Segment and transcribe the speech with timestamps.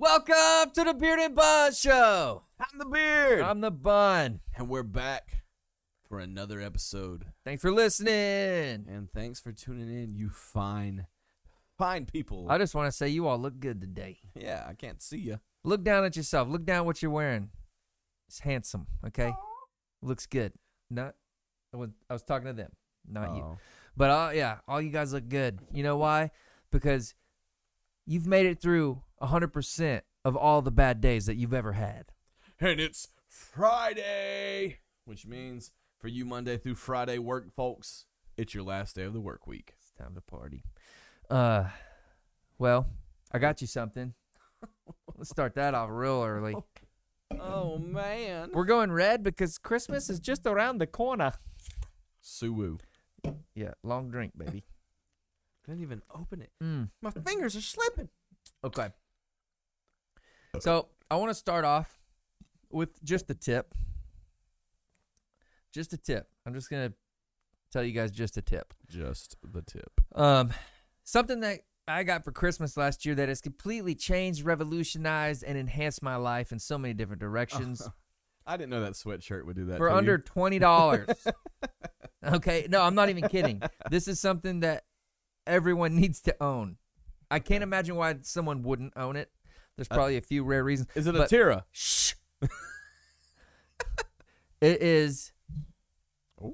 [0.00, 2.44] Welcome to the Beard and Bun Show.
[2.60, 3.40] I'm the beard.
[3.40, 4.38] I'm the Bun.
[4.56, 5.42] and we're back
[6.08, 7.24] for another episode.
[7.44, 8.86] Thanks for listening.
[8.88, 11.08] And thanks for tuning in, you fine,
[11.76, 12.46] fine people.
[12.48, 14.20] I just want to say you all look good today.
[14.36, 15.40] yeah, I can't see you.
[15.64, 16.46] Look down at yourself.
[16.48, 17.50] Look down what you're wearing.
[18.28, 18.86] It's handsome.
[19.04, 19.32] Okay,
[20.00, 20.52] looks good.
[20.88, 21.16] Not.
[21.74, 22.70] I was, I was talking to them,
[23.10, 23.42] not you.
[23.42, 23.58] Oh.
[23.96, 25.58] But uh, yeah, all you guys look good.
[25.72, 26.30] You know why?
[26.70, 27.16] Because
[28.06, 32.06] you've made it through 100% of all the bad days that you've ever had.
[32.60, 38.96] And it's Friday, which means for you Monday through Friday work folks, it's your last
[38.96, 39.74] day of the work week.
[39.80, 40.64] It's time to party.
[41.30, 41.64] Uh,
[42.58, 42.86] well,
[43.32, 44.14] I got you something.
[45.16, 46.56] Let's start that off real early.
[47.40, 48.50] Oh man.
[48.54, 51.34] We're going red because Christmas is just around the corner.
[52.24, 52.78] Suwu.
[53.54, 54.64] Yeah, long drink, baby.
[55.64, 56.50] Couldn't even open it.
[56.62, 56.88] Mm.
[57.02, 58.08] My fingers are slipping.
[58.64, 58.88] Okay.
[60.60, 61.98] So I want to start off
[62.70, 63.74] with just a tip.
[65.72, 66.28] Just a tip.
[66.46, 66.92] I'm just gonna
[67.70, 68.74] tell you guys just a tip.
[68.88, 70.00] Just the tip.
[70.14, 70.50] Um,
[71.04, 76.02] something that I got for Christmas last year that has completely changed, revolutionized, and enhanced
[76.02, 77.86] my life in so many different directions
[78.48, 79.76] I didn't know that sweatshirt would do that.
[79.76, 79.98] for to you.
[79.98, 81.06] under twenty dollars.
[82.24, 83.60] okay, no, I'm not even kidding.
[83.90, 84.84] This is something that
[85.46, 86.78] everyone needs to own.
[87.30, 89.30] I can't imagine why someone wouldn't own it.
[89.78, 90.88] There's Uh, probably a few rare reasons.
[90.96, 91.64] Is it a but- Tira?
[91.70, 92.14] Shh.
[94.60, 95.32] it is.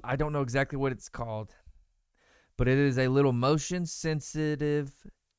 [0.03, 1.55] I don't know exactly what it's called,
[2.57, 4.93] but it is a little motion sensitive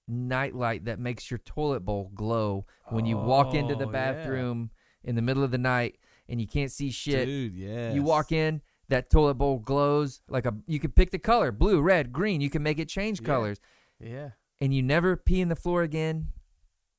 [0.09, 4.13] nightlight that makes your toilet bowl glow when you walk into the Oh, yeah.
[4.13, 4.71] bathroom
[5.05, 7.27] in the middle of the night and you can't see shit.
[7.27, 7.93] Dude, yeah.
[7.93, 10.55] You walk in, that toilet bowl glows like a.
[10.67, 12.41] You can pick the color: blue, red, green.
[12.41, 13.27] You can make it change Yeah.
[13.27, 13.61] colors,
[14.01, 14.31] Yeah.
[14.61, 16.29] and you never pee in the floor again.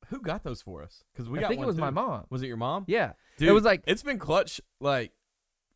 [0.10, 1.04] Who got those for us?
[1.14, 1.96] Because we I got think it one was my too.
[1.96, 2.26] mom.
[2.30, 2.86] Was it your mom?
[2.88, 4.62] Yeah, Dude, it was like it's been clutch.
[4.80, 5.12] Like,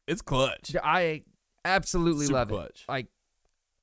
[0.07, 0.75] it's clutch.
[0.83, 1.23] I
[1.65, 2.53] absolutely Super love it.
[2.53, 2.85] clutch.
[2.87, 3.07] Like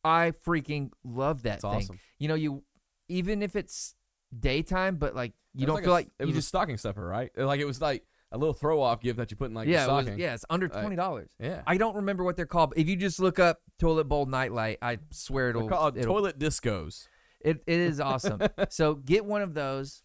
[0.05, 1.71] I freaking love that It's thing.
[1.73, 2.01] awesome.
[2.19, 2.63] You know, you
[3.09, 3.95] even if it's
[4.39, 6.77] daytime, but like you It don't feel a- like it you was just a stocking
[6.79, 7.31] stuffer, right?
[7.37, 9.85] Like it was like a little throw off gift that you put in like yeah,
[9.85, 10.21] it was, stocking.
[10.21, 11.31] yeah, it's under Like, twenty dollars.
[11.41, 11.63] yeah.
[11.67, 12.71] I don't remember what they're called.
[12.71, 16.15] But if you just look up toilet bowl nightlight, I swear They're it'll, called it'll
[16.15, 17.07] toilet discos.
[17.41, 18.41] it, it is awesome.
[18.71, 20.03] so get one of those,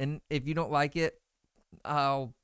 [0.00, 1.20] and if you don't like it,
[1.84, 2.34] I'll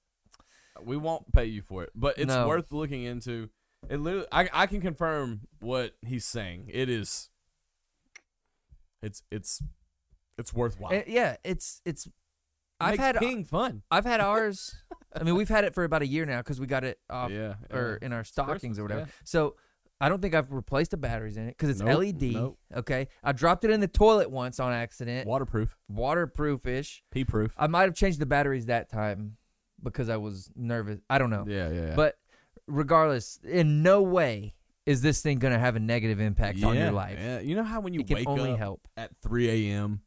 [0.84, 2.46] We won't pay you for it, but it's No.
[2.48, 3.50] worth looking into.
[3.88, 6.70] It literally, I, I can confirm what he's saying.
[6.72, 7.30] It is.
[9.02, 9.62] It's it's
[10.38, 10.92] it's worthwhile.
[10.92, 12.06] eh, yeah, it's it's.
[12.06, 12.12] It
[12.80, 13.82] I've makes had peeing fun.
[13.90, 14.74] I've had ours.
[15.14, 17.30] I mean, we've had it for about a year now because we got it off
[17.30, 18.06] yeah, or yeah.
[18.06, 19.00] in our stockings or whatever.
[19.02, 19.06] yeah.
[19.24, 19.56] So
[20.00, 22.22] I don't think I've replaced the batteries in it because it's Nope, LED.
[22.32, 22.58] nope.
[22.76, 25.26] Okay, I dropped it in the toilet once on accident.
[25.28, 27.02] waterproof, Waterproof ish.
[27.10, 27.54] pee proof.
[27.58, 29.36] I might have changed the batteries that time
[29.82, 31.00] because I was nervous.
[31.10, 31.44] I don't know.
[31.46, 31.94] Yeah, yeah, yeah.
[31.96, 32.16] But
[32.66, 34.54] regardless, in no way
[34.86, 37.18] is this thing going to have a negative impact on your Yeah, life.
[37.20, 38.88] Yeah, you know how when you it can wake only up help.
[38.96, 40.00] at 3 a.m.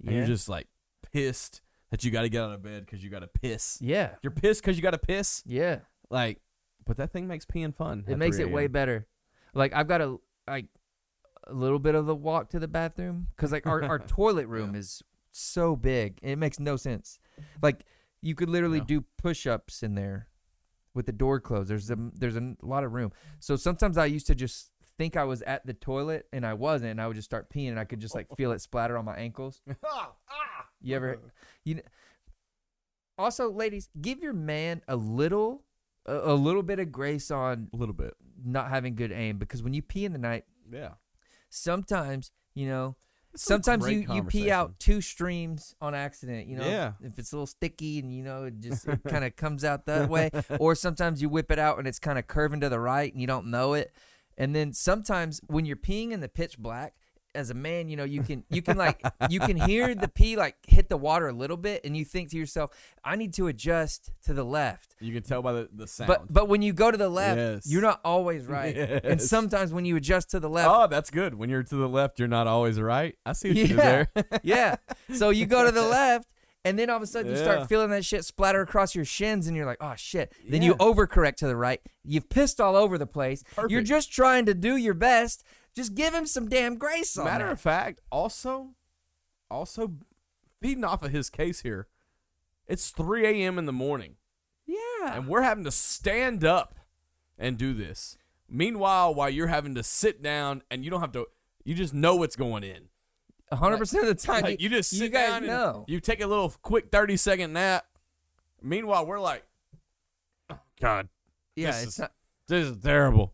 [0.00, 0.18] and Yeah.
[0.18, 0.66] you're just like
[1.12, 3.78] pissed that you got to get out of bed because you got to piss.
[3.80, 4.16] yeah.
[4.22, 5.42] You're pissed because you got to piss.
[5.46, 5.78] Yeah.
[6.10, 6.40] Like,
[6.84, 8.04] but that thing makes peeing fun.
[8.06, 8.72] It at makes 3 it way a.m..
[8.72, 9.06] better.
[9.58, 10.16] Like I've got a
[10.48, 10.66] like
[11.46, 14.72] a little bit of the walk to the bathroom because like our, our toilet room
[14.74, 14.80] Yeah.
[14.80, 17.18] is so big it makes no sense.
[17.62, 17.84] Like
[18.22, 18.84] you could literally No.
[18.86, 20.28] do push ups in there
[20.94, 21.68] with the door closed.
[21.70, 23.12] There's a there's a lot of room.
[23.40, 26.90] So sometimes I used to just think I was at the toilet and I wasn't,
[26.90, 29.04] and I would just start peeing and I could just like feel it splatter on
[29.04, 29.60] my ankles.
[29.84, 30.14] Ah!
[30.80, 31.18] You ever
[31.64, 31.80] you
[33.16, 35.64] also ladies give your man a little
[36.06, 38.14] a, a little bit of grace on A little bit.
[38.44, 40.92] Not having good aim because when you pee in the night Yeah.
[41.50, 42.96] sometimes you know
[43.34, 46.92] It's sometimes you, you pee out two streams on accident you know Yeah.
[47.02, 49.86] if it's a little sticky and you know it just it kind of comes out
[49.86, 52.80] that way or sometimes you whip it out and it's kind of curving to the
[52.80, 53.92] right and you don't know it
[54.36, 56.94] and then sometimes when you're peeing in the pitch black
[57.34, 60.36] as a man you know you can you can like you can hear the pee
[60.36, 62.70] like hit the water a little bit and you think to yourself
[63.04, 66.08] i need to adjust to the left You can tell by the, the sound.
[66.08, 67.70] but but when you go to the left Yes.
[67.70, 71.34] you're not always right and sometimes when you adjust to the left oh, that's good.
[71.34, 73.14] When you're to the left, you're not always right.
[73.26, 74.04] I see what you did Yeah.
[74.14, 74.24] there.
[74.42, 74.76] yeah.
[75.14, 76.28] So you go to the left,
[76.64, 79.46] and then all of a sudden you start feeling that shit splatter across your shins,
[79.46, 80.32] and you're like, oh shit.
[80.48, 80.86] Then you Yeah.
[80.86, 81.80] overcorrect to the right.
[82.04, 83.44] You've pissed all over the place.
[83.68, 85.44] You're just trying to do your best.
[85.78, 87.52] Just give him some damn grace on Matter that.
[87.52, 88.70] of fact, also,
[89.48, 89.92] also
[90.60, 91.86] feeding off of his case here,
[92.66, 93.58] it's 3 a.m.
[93.60, 94.16] in the morning,
[94.66, 95.14] yeah.
[95.14, 96.74] and we're having to stand up
[97.38, 98.18] and do this.
[98.48, 101.26] Meanwhile, while you're having to sit down and you don't have to,
[101.62, 102.88] you just know what's going in.
[103.52, 105.84] hundred percent of the time, Like, you just you sit guys down and know.
[105.86, 107.86] you take a little quick thirty second nap.
[108.60, 109.44] Meanwhile, we're like,
[110.50, 111.08] "Oh, God,
[111.54, 112.12] yeah, this it's is- not.
[112.48, 113.32] this is terrible.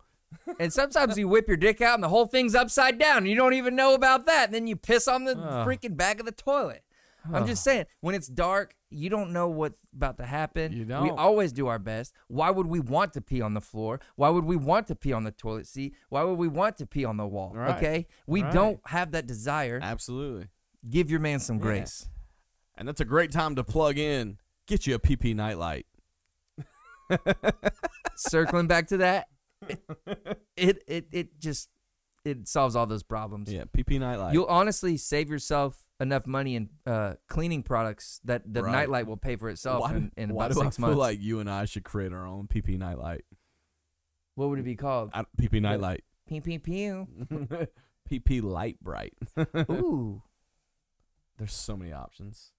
[0.58, 3.36] And sometimes you whip your dick out and the whole thing's upside down and you
[3.36, 4.46] don't even know about that.
[4.46, 6.82] And then you piss on the freaking back of the toilet.
[7.32, 10.72] I'm just saying, when it's dark, you don't know what's about to happen.
[10.72, 11.02] You We don't.
[11.04, 12.12] We always do our best.
[12.28, 13.98] Why would we want to pee on the floor?
[14.16, 15.94] Why would we want to pee on the toilet seat?
[16.10, 17.52] Why would we want to pee on the wall?
[17.54, 17.76] Right.
[17.76, 18.06] Okay?
[18.26, 18.52] We Right.
[18.52, 19.80] don't have that desire.
[19.82, 20.48] Absolutely.
[20.88, 21.62] Give your man some Yeah.
[21.62, 22.08] grace.
[22.76, 24.38] And that's a great time to plug in.
[24.66, 25.86] Get you a PP nightlight.
[28.16, 29.28] Circling back to that,
[30.56, 31.68] it, it it just
[32.24, 33.52] it solves all those problems.
[33.52, 34.32] Yeah, PP nightlight.
[34.34, 38.72] You'll honestly save yourself enough money in uh, cleaning products that the Right.
[38.72, 40.92] nightlight will pay for itself why in, in why about do six I months.
[40.94, 43.24] feel like you and I should create our own PP nightlight?
[44.36, 45.10] what would it be called?
[45.14, 46.02] I, PP nightlight.
[46.26, 47.06] Pew pew pew.
[48.10, 49.12] PP light bright.
[49.70, 50.22] Ooh,
[51.38, 52.50] There's so many options.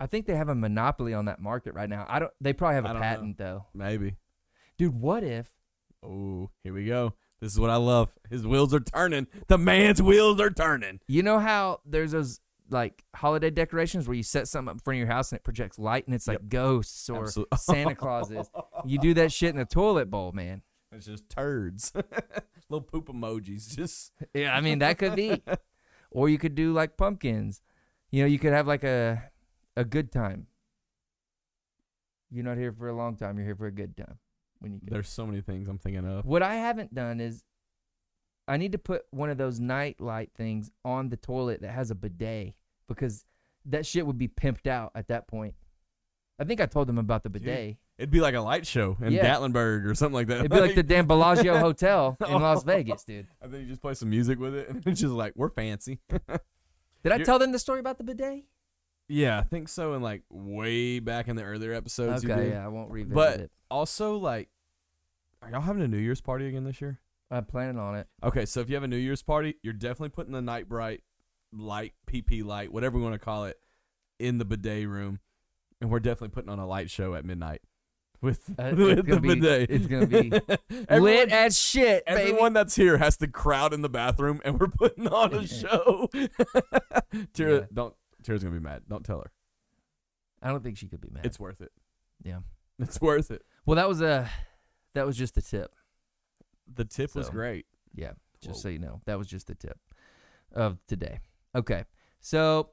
[0.00, 2.04] I think they have a monopoly on that market right now.
[2.08, 2.32] I don't.
[2.40, 3.00] They probably have a don't know.
[3.02, 3.66] patent though.
[3.74, 4.16] Maybe.
[4.76, 5.48] Dude, what if?
[6.04, 7.14] Oh, here we go.
[7.40, 8.10] This is what I love.
[8.30, 9.26] His wheels are turning.
[9.46, 11.00] The man's wheels are turning.
[11.06, 12.40] You know how there's those
[12.70, 15.44] like holiday decorations where you set something up in front of your house and it
[15.44, 18.50] projects light and it's like ghosts or Absolute- Santa Clauses.
[18.84, 20.62] You do that shit in a toilet bowl, man.
[20.92, 21.92] It's just turds.
[22.68, 23.74] Little poop emojis.
[23.74, 25.42] Just Yeah, I mean that could be.
[26.10, 27.62] or you could do like pumpkins.
[28.10, 29.30] You know, you could have like a
[29.76, 30.46] a good time.
[32.30, 33.36] You're not here for a long time.
[33.38, 34.18] You're here for a good time.
[34.60, 34.86] When you go.
[34.94, 36.24] there's so many things I'm thinking of.
[36.24, 37.42] What I haven't done is
[38.46, 41.90] I need to put one of those night light things on the toilet that has
[41.90, 42.54] a bidet
[42.88, 43.24] because
[43.66, 45.54] that shit would be pimped out at that point.
[46.40, 47.76] I think I told them about the Dude, bidet.
[47.98, 49.26] It'd be like a light show in Yeah.
[49.34, 50.38] Gatlinburg or something like that.
[50.38, 53.26] It'd be like the damn Bellagio Hotel in Las Vegas, dude.
[53.42, 55.98] and then you just play some music with it, and it's just like we're fancy.
[56.08, 56.22] Did
[57.12, 58.44] I You're- tell them the story about the bidet?
[59.08, 59.94] Yeah, I think so.
[59.94, 62.52] In like way back in the earlier episodes, you okay, did.
[62.52, 63.50] yeah, I won't revisit But- it.
[63.70, 64.48] Also, like,
[65.42, 67.00] are y'all having a New Year's party again this year?
[67.30, 68.06] I'm planning on it.
[68.24, 71.02] Okay, so if you have a New Year's party, you're definitely putting the night bright
[71.52, 73.58] light, PP light, whatever we want to call it,
[74.18, 75.20] in the bidet room,
[75.80, 77.60] and we're definitely putting on a light show at midnight
[78.22, 79.70] with, Uh, it's with the gonna be- bidet.
[79.70, 80.32] it's gonna be
[80.88, 82.20] everyone, Lit as shit, baby.
[82.30, 86.08] everyone that's here has to crowd in the bathroom, and we're putting on a show.
[87.34, 87.66] Tara, Yeah.
[87.72, 87.94] don't.
[88.28, 88.82] Tara's gonna be mad.
[88.90, 89.30] Don't tell her.
[90.42, 91.24] I don't think she could be mad.
[91.24, 91.72] It's worth it.
[92.22, 92.40] yeah.
[92.78, 93.42] It's worth it.
[93.64, 94.28] Well, that was a
[94.94, 95.74] that was just the tip.
[96.72, 97.64] The tip was great.
[97.94, 98.60] Yeah, just Whoa.
[98.64, 99.78] so you know, that was just the tip
[100.52, 101.20] of today.
[101.56, 101.84] Okay,
[102.20, 102.68] so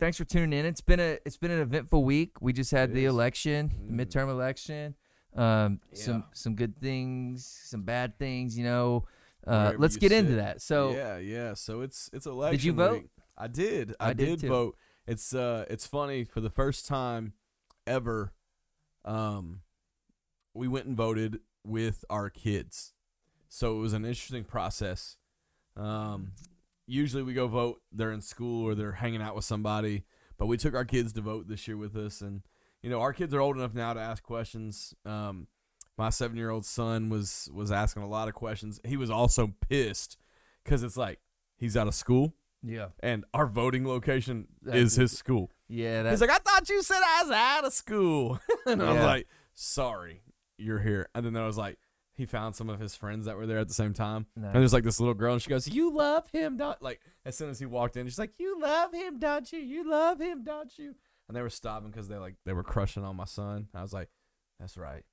[0.00, 0.66] thanks for tuning in.
[0.66, 2.32] It's been a it's been an eventful week.
[2.40, 3.10] We just had It the is.
[3.12, 3.96] election, Mm.
[3.96, 4.96] the midterm election.
[5.36, 6.22] Um, some Yeah.
[6.34, 8.58] some good things, some bad things.
[8.58, 9.04] You know,
[9.46, 10.60] uh, let's get into that.
[10.60, 11.54] So yeah, yeah.
[11.54, 12.56] So it's it's election.
[12.58, 12.92] Did you vote?
[13.02, 13.10] week.
[13.36, 13.94] I did.
[14.00, 14.76] I, I did did, vote.
[15.06, 17.34] It's uh it's funny for the first time
[17.86, 18.32] ever.
[19.04, 19.60] Um,
[20.54, 22.92] we went and voted with our kids,
[23.48, 25.16] so it was an interesting process.
[25.76, 26.32] Um,
[26.86, 27.82] usually we go vote.
[27.92, 30.04] They're in school or they're hanging out with somebody,
[30.38, 32.42] but we took our kids to vote this year with us, and
[32.82, 34.94] you know our kids are old enough now to ask questions.
[35.04, 35.46] Um,
[35.98, 38.80] my seven year old son was was asking a lot of questions.
[38.84, 40.16] He was also pissed
[40.64, 41.20] because it's like
[41.56, 45.50] he's out of school yeah, and our voting location That is is- his school.
[45.68, 48.86] yeah, that, He's like, I thought you said I was out of school, and I
[48.88, 49.06] was Yeah.
[49.06, 50.22] like, sorry,
[50.58, 51.08] you're here.
[51.14, 51.78] And then I was like.
[52.18, 54.46] He found some of his friends that were there at the same time, Nice.
[54.46, 57.36] and there's like this little girl, and she goes, "You love him, don't?" Like as
[57.36, 59.58] soon as he walked in, she's like, "You love him, don't you?
[59.58, 60.94] You love him, don't you?"
[61.28, 63.68] And they were stopping because they like they were crushing on my son.
[63.74, 64.08] I was like,
[64.58, 65.04] "That's right,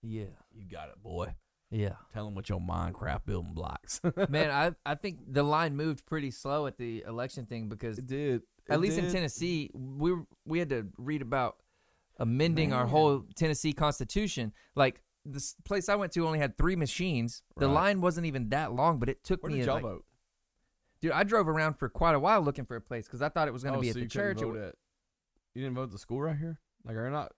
[0.00, 1.34] yeah, you got it, boy.
[1.70, 1.94] Yeah.
[2.12, 6.30] Tell him with your Minecraft building blocks." Man, I I think the line moved pretty
[6.30, 8.42] slow at the election thing because It did.
[8.68, 9.10] at It least in.
[9.10, 11.56] Tennessee, we were, we had to read about
[12.18, 14.52] amending our whole Tennessee Constitution.
[14.74, 17.42] Like this place I went to only had three machines.
[17.56, 19.58] The line wasn't even that long, but it took Where me.
[19.58, 20.04] did y'all like, vote?
[21.00, 23.46] Dude, I drove around for quite a while looking for a place because I thought
[23.46, 24.40] it was going to Oh, be so at the you church.
[24.40, 24.74] Vote at,
[25.54, 26.58] you didn't vote at the school right here.
[26.84, 27.32] Like, are you not?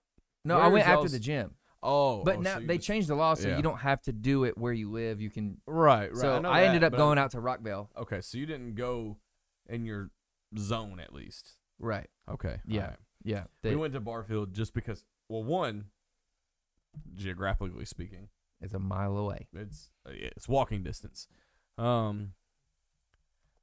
[0.45, 1.51] no, where I went after the gym.
[1.83, 3.57] Oh, But oh, now so they just- changed the law, so yeah.
[3.57, 5.19] you don't have to do it where you live.
[5.19, 5.57] You can.
[5.65, 6.15] Right, right.
[6.17, 7.87] so know I, ended that, up going I'm- out to Rockvale.
[7.97, 9.17] Okay, so you didn't go
[9.67, 10.11] in your
[10.57, 11.57] zone at least.
[11.79, 12.07] Right.
[12.29, 12.59] Okay.
[12.67, 12.81] Yeah.
[12.81, 12.97] alright.
[13.23, 13.43] Yeah.
[13.63, 15.05] we went to Barfield just because.
[15.29, 15.85] Well, one,
[17.15, 18.29] geographically speaking,
[18.61, 19.47] it's a mile away.
[19.53, 21.27] it's it's walking distance.
[21.77, 22.33] Um.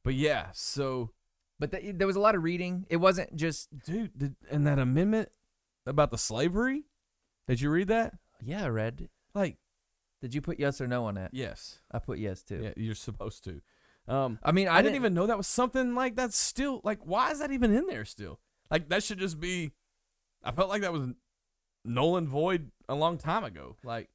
[0.05, 1.11] But yeah, so
[1.59, 2.87] But th- there was a lot of reading.
[2.89, 3.69] It wasn't just.
[3.85, 5.29] dude, did, and that amendment
[5.87, 6.85] about the slavery,
[7.49, 8.15] did you read that?
[8.45, 9.09] Yeah, I read.
[9.35, 9.57] Like,
[10.23, 11.31] Did you put yes or no on that?
[11.33, 12.61] yes, I put yes too.
[12.63, 13.61] yeah, you're supposed to.
[14.07, 17.01] Um, I mean, I, didn't even know that was something like that's still like.
[17.05, 18.39] Why is that even in there still?
[18.71, 19.73] Like that should just be.
[20.43, 21.09] I felt like that was
[21.85, 23.77] null and void a long time ago.
[23.85, 24.09] Like,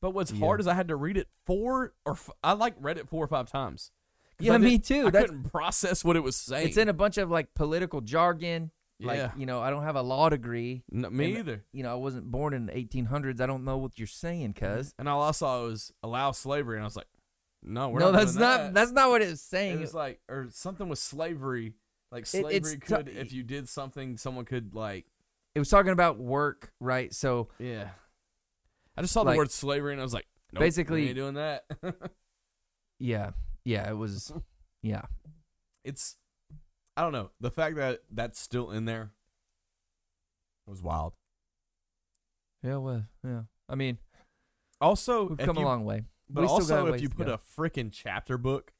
[0.00, 0.44] but what's Yeah.
[0.46, 3.22] hard is I had to read it four or f- I like read it four
[3.24, 3.90] or five times.
[4.38, 5.08] Yeah, me too.
[5.08, 6.68] I That's- couldn't process what it was saying.
[6.68, 8.70] It's in a bunch of like political jargon.
[9.00, 9.32] Like Yeah.
[9.36, 10.84] you know, I don't have a law degree.
[10.90, 11.64] No, me and- either.
[11.72, 13.40] You know, I wasn't born in the 1800s.
[13.40, 14.76] I don't know what you're saying, mm-hmm.
[14.78, 14.94] cuz.
[14.98, 17.08] And all I saw was allow slavery, and I was like,
[17.62, 18.18] no, we're No, not.
[18.18, 18.56] that's doing not.
[18.58, 18.74] that.
[18.74, 19.80] That's not what it's It saying.
[19.80, 21.74] was like, or something with slavery.
[22.12, 25.06] Like It- slavery t- could, if you did something, someone could like,
[25.54, 27.12] it was talking about work, right?
[27.12, 27.90] So yeah.
[28.96, 31.64] I just saw Like, the word slavery, and I was like, nope, basically- doing that.
[32.98, 33.30] yeah,
[33.64, 34.32] yeah, it was.
[34.82, 35.00] Yeah,
[35.82, 36.16] it's,
[36.96, 39.12] I don't know, the fact that that's still in there
[40.66, 41.14] was wild.
[42.62, 43.42] yeah, well, yeah.
[43.68, 43.98] I mean,
[44.80, 46.04] Also, we've come you, a long way.
[46.28, 48.72] But We also, if you put a freaking chapter book,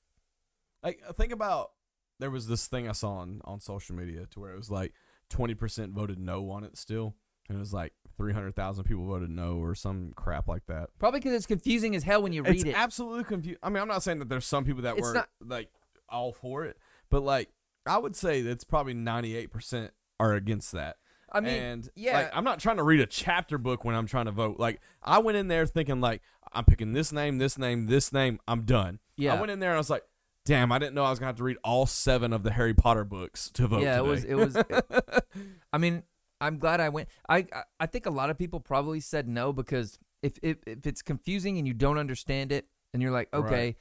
[0.82, 1.72] like uh, think about
[2.20, 4.92] there was this thing I saw on on social media to where it was like
[5.28, 7.16] twenty percent voted no on it still,
[7.48, 10.90] and it was like three hundred thousand people voted no or some crap like that.
[10.98, 12.74] Probably because it's confusing as hell when you read it's it.
[12.74, 13.58] absolutely confusing.
[13.62, 15.68] I mean, I'm not saying that there's some people that It's were not- like
[16.08, 16.78] all for it,
[17.10, 17.50] but like
[17.86, 20.96] I would say that's probably ninety eight percent are against that.
[21.32, 22.18] I mean, and yeah.
[22.18, 24.58] like, I'm not trying to read a chapter book when I'm trying to vote.
[24.60, 26.22] Like I went in there thinking like
[26.52, 28.38] I'm picking this name, this name, this name.
[28.46, 29.00] I'm done.
[29.16, 30.04] yeah, I went in there and I was like,
[30.44, 32.74] damn, I didn't know I was gonna have to read all seven of the Harry
[32.74, 33.82] Potter books to vote.
[33.82, 34.00] yeah.
[34.00, 34.08] It today.
[34.08, 34.24] was.
[34.24, 34.56] It was.
[35.72, 36.04] I mean,
[36.40, 37.08] I'm glad I went.
[37.28, 37.46] I
[37.80, 41.58] I- think a lot of people probably said no because if if, if it's confusing
[41.58, 43.44] and you don't understand it, and you're like, Right.
[43.44, 43.76] okay,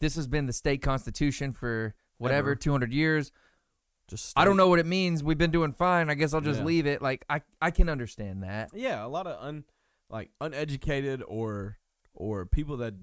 [0.00, 2.56] this has been the state constitution for whatever Ever.
[2.56, 3.30] 200 years.
[4.08, 5.22] Just I don't know what it means.
[5.22, 6.10] We've been doing fine.
[6.10, 6.66] I guess I'll just Yeah.
[6.66, 7.00] leave it.
[7.02, 8.70] Like I I can understand that.
[8.74, 9.64] Yeah, a lot of un
[10.10, 11.78] like uneducated or
[12.14, 12.94] or people that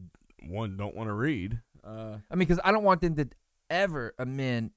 [0.48, 1.60] one don't want to read.
[1.84, 3.27] Uh, I mean, because I don't want them to
[3.70, 4.72] ever amend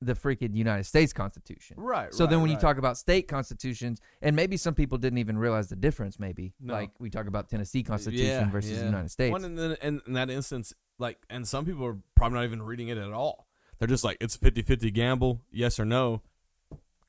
[0.00, 1.76] the freaking United States Constitution.
[1.76, 2.14] right.
[2.14, 2.60] So then right, when you right.
[2.62, 6.54] talk about state constitutions, and maybe some people didn't even realize the difference, maybe.
[6.60, 6.72] No.
[6.72, 8.78] Like we talk about Tennessee Constitution Yeah, versus yeah.
[8.78, 9.32] the United States.
[9.32, 12.62] One in, the, in, in that instance, like, and some people are probably not even
[12.62, 13.47] reading it at all.
[13.78, 16.22] They're just like, it's a 50 50 gamble, yes or no.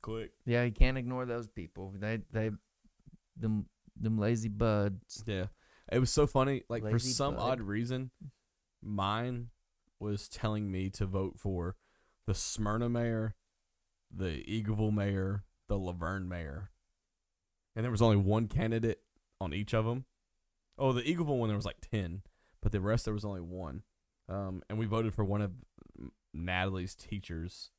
[0.02, 0.32] Click.
[0.46, 1.94] yeah, you can't ignore those people.
[1.98, 2.52] They they
[3.36, 3.66] them
[4.00, 5.24] them lazy buds.
[5.26, 5.48] Yeah.
[5.92, 6.64] It was so funny.
[6.70, 7.42] Like, for some bud.
[7.42, 8.12] odd reason,
[8.82, 9.50] mine
[10.00, 11.76] was telling me to vote for
[12.28, 13.36] the Smyrna mayor,
[14.16, 16.70] the Eagleville mayor, the La Vergne mayor.
[17.76, 19.02] And there was only one candidate
[19.42, 20.06] on each of them.
[20.78, 22.22] Oh, the Eagleville one, there was like 10,
[22.62, 23.84] but the rest, there was only one.
[24.30, 25.52] Um, and we voted for one of
[26.34, 27.72] Natalie's teachers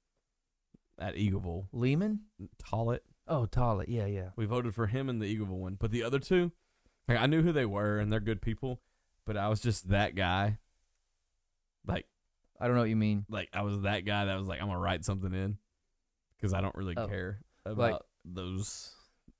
[0.98, 2.20] at Eagleville, Lehman?
[2.62, 3.00] Tollett.
[3.26, 3.86] Oh, Tollett.
[3.88, 4.30] Yeah, yeah.
[4.36, 6.52] We voted for him in the Eagleville one, but the other two,
[7.08, 8.80] like I knew who they were and they're good people,
[9.24, 10.58] but I was just that guy.
[11.86, 12.06] Like,
[12.60, 13.24] I don't know what you mean.
[13.28, 15.58] like I was that guy that was like, I'm gonna write something in
[16.36, 17.06] because I don't really Oh.
[17.06, 18.94] care about Like- those.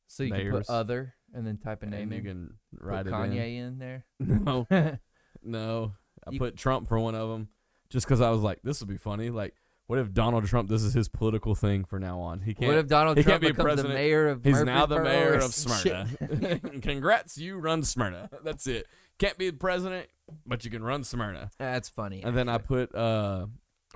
[0.07, 2.25] So you can put other and then type a And name you in.
[2.25, 4.05] can write it Kanye in, there.
[4.19, 4.67] No,
[5.43, 5.93] no.
[6.27, 7.49] I You- put Trump for one of them
[7.91, 9.31] just because I was like, this would be funny.
[9.31, 9.55] Like,
[9.87, 10.69] what if Donald Trump?
[10.69, 12.43] This is his political thing for now on.
[12.43, 12.69] He can't.
[12.69, 15.35] what if Donald he can't Trump be becomes the mayor of He's now the mayor
[15.35, 16.61] of Smyrna.
[16.83, 18.31] Congrats, you run Smyrna.
[18.45, 18.87] That's it.
[19.19, 20.07] Can't be the president,
[20.47, 21.51] but you can run Smyrna.
[21.59, 22.23] That's funny.
[22.23, 23.47] And then I put uh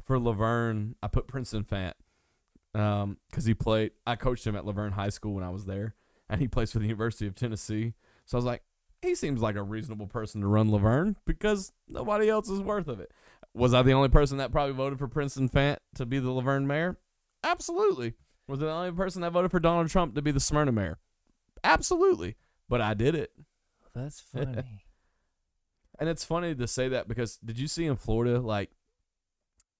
[0.03, 1.93] for La Vergne, I put Princeton Fant.
[2.75, 5.67] Um, because he played I coached him at La Vergne High School when I was
[5.67, 5.95] there,
[6.29, 7.95] and he plays for the University of Tennessee.
[8.27, 8.65] So I was like,
[9.05, 12.89] he seems like a reasonable person to run La Vergne because nobody else is worth
[12.89, 13.13] of it.
[13.55, 16.41] Was I the only person that probably voted for Princeton Fant to be the La
[16.41, 16.99] Vergne mayor?
[17.45, 18.15] Absolutely.
[18.49, 20.99] Was I the only person that voted for Donald Trump to be the Smyrna mayor?
[21.63, 22.37] Absolutely.
[22.69, 23.33] But I did it.
[23.95, 24.83] That's funny.
[25.99, 28.71] And it's funny to say that because did you see in Florida, like,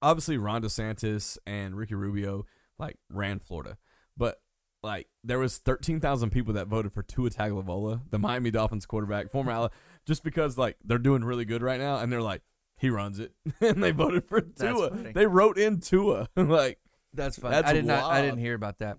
[0.01, 2.47] obviously Ron DeSantis and Ricky Rubio,
[2.79, 3.79] like, ran Florida.
[4.17, 4.41] But,
[4.85, 9.71] like, there was 13,000 people that voted for Tua Tagovailoa, the Miami Dolphins quarterback, former
[10.07, 11.97] just because, like, they're doing really good right now.
[11.99, 12.43] And they're like,
[12.77, 13.33] he runs it.
[13.61, 14.91] and they voted for Tua.
[14.91, 16.29] They wrote in Tua.
[16.37, 16.79] like,
[17.13, 17.55] That's funny.
[17.55, 18.05] That's I did not.
[18.13, 18.99] I didn't hear about that.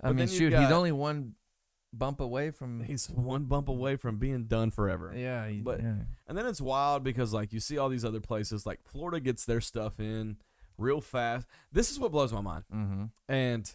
[0.00, 1.34] I But mean, shoot, he's got- only one
[1.92, 2.82] bump away from.
[2.84, 5.12] he's one bump away from being done forever.
[5.16, 5.94] yeah, he, But- yeah.
[6.26, 9.44] And then it's wild because like you see all these other places like Florida gets
[9.44, 10.36] their stuff in
[10.76, 11.46] real fast.
[11.72, 12.64] This is what blows my mind.
[12.72, 13.04] Mm-hmm.
[13.28, 13.74] And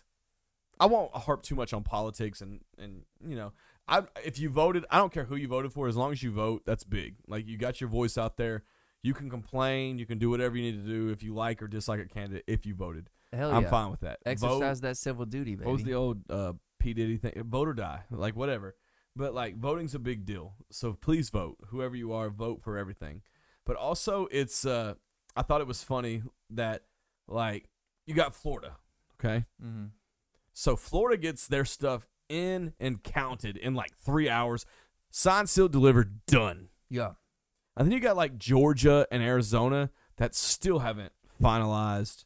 [0.83, 3.53] I won't harp too much on politics and and you know,
[3.87, 6.31] I if you voted, I don't care who you voted for as long as you
[6.31, 7.15] vote, that's big.
[7.27, 8.63] Like you got your voice out there.
[9.01, 11.67] You can complain, you can do whatever you need to do if you like or
[11.67, 13.09] dislike a candidate if you voted.
[13.31, 13.57] Hell yeah.
[13.57, 14.19] I'm fine with that.
[14.25, 15.65] Vote- Exercise that civil duty, baby.
[15.65, 17.33] what was the old uh, P Diddy thing?
[17.45, 18.75] Vote or die, like whatever.
[19.15, 21.57] But like voting's a big deal, so please vote.
[21.67, 23.21] Whoever you are, vote for everything.
[23.65, 24.95] But also, it's uh,
[25.35, 26.83] I thought it was funny that
[27.27, 27.69] like
[28.07, 28.77] you got Florida,
[29.19, 29.45] okay?
[29.63, 29.85] Mm-hmm.
[30.53, 34.65] So Florida gets their stuff in and counted in like three hours,
[35.09, 36.69] signed, sealed, delivered, done.
[36.89, 37.13] Yeah.
[37.75, 42.25] And then you got like Georgia and Arizona that still haven't finalized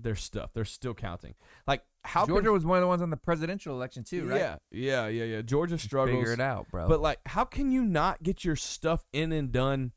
[0.00, 0.50] their stuff.
[0.54, 1.34] They're still counting.
[1.66, 4.40] Like how Georgia can, was one of the ones on the presidential election too, right?
[4.40, 5.42] Yeah, yeah, yeah, yeah.
[5.42, 6.18] Georgia struggles.
[6.18, 6.88] Figure it out, bro.
[6.88, 9.92] But like, how can you not get your stuff in and done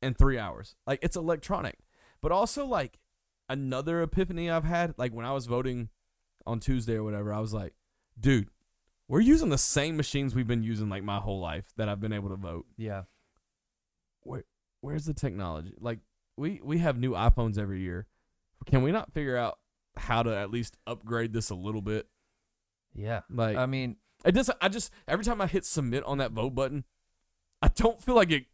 [0.00, 0.76] in three hours?
[0.86, 1.78] Like it's electronic.
[2.20, 2.98] But also like
[3.48, 5.88] another epiphany I've had, like when I was voting
[6.46, 7.74] on Tuesday or whatever, I was like,
[8.18, 8.48] dude,
[9.08, 12.12] we're using the same machines we've been using like my whole life that I've been
[12.12, 12.66] able to vote.
[12.76, 13.02] yeah.
[14.24, 14.44] Where
[14.80, 15.74] where's the technology?
[15.80, 15.98] Like
[16.36, 18.06] we we have new iPhones every year.
[18.66, 19.58] Can we not figure out
[19.96, 22.06] how to at least upgrade this a little bit?
[22.94, 23.22] Yeah.
[23.28, 24.56] Like I mean, It doesn't.
[24.60, 26.84] I just every time I hit submit on that vote button,
[27.60, 28.46] I don't feel like it.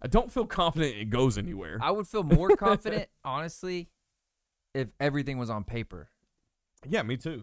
[0.00, 1.78] I don't feel confident it goes anywhere.
[1.80, 3.88] I would feel more confident, honestly,
[4.74, 6.08] if everything was on paper.
[6.88, 7.36] Yeah, me too.
[7.38, 7.42] me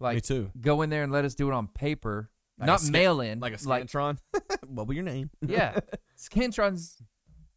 [0.00, 0.50] Like, too.
[0.60, 3.20] go in there and let us do it on paper, Like a not scan- mail
[3.20, 3.40] in.
[3.40, 4.18] Like a Scantron.
[4.66, 5.30] what was your name?
[5.46, 5.78] yeah,
[6.18, 7.00] scantrons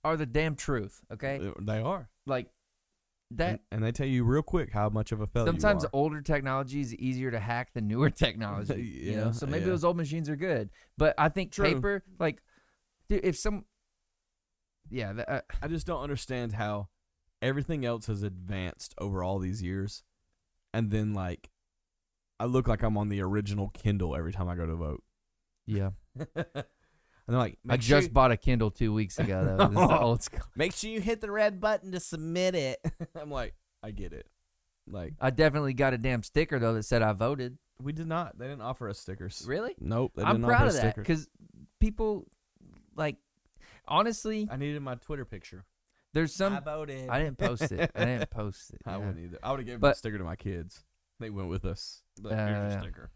[0.04, 1.02] are the damn truth.
[1.14, 2.10] Okay, They are.
[2.26, 2.48] like
[3.32, 3.50] that.
[3.50, 5.48] and, and they tell you real quick how much of a failure.
[5.52, 5.92] Sometimes you are.
[5.94, 8.82] older technology is easier to hack than newer technology.
[8.82, 9.70] you know, Yeah, so maybe yeah.
[9.72, 11.66] those old machines are good, but I think True.
[11.76, 12.42] paper, like,
[13.08, 13.66] dude, if some,
[14.90, 16.90] yeah, that, uh, I just don't understand how
[17.42, 20.04] everything else has advanced over all these years,
[20.74, 21.50] and then like,
[22.40, 25.04] I look like I'm on the original Kindle every time I go to vote.
[25.66, 25.92] yeah.
[27.28, 29.46] And they're like, I "Make sure just bought a Kindle two weeks ago.
[29.46, 29.58] Though.
[29.58, 30.04] This is the oh.
[30.04, 30.42] old school.
[30.56, 32.80] make sure you hit the red button to submit it.
[33.16, 34.26] I'm like, I get it.
[34.88, 37.58] Like, I definitely got a damn sticker though that said I voted.
[37.80, 38.38] we did not.
[38.40, 39.46] They didn't offer us stickers.
[39.48, 39.76] Really?
[39.80, 40.14] Nope.
[40.16, 41.08] They I'm didn't proud offer of that stickers.
[41.08, 41.30] because
[41.80, 42.26] people,
[42.96, 43.18] like,
[43.88, 45.64] honestly, I needed my Twitter picture.
[46.14, 46.62] There's some.
[46.64, 47.10] voted.
[47.10, 47.92] I didn't post it.
[47.96, 48.82] I didn't post it.
[48.86, 48.98] I yeah.
[48.98, 49.40] wouldn't either.
[49.44, 50.84] I would have given But- a sticker to my kids.
[51.20, 52.02] They went with us.
[52.20, 53.12] But Uh, here's your sticker.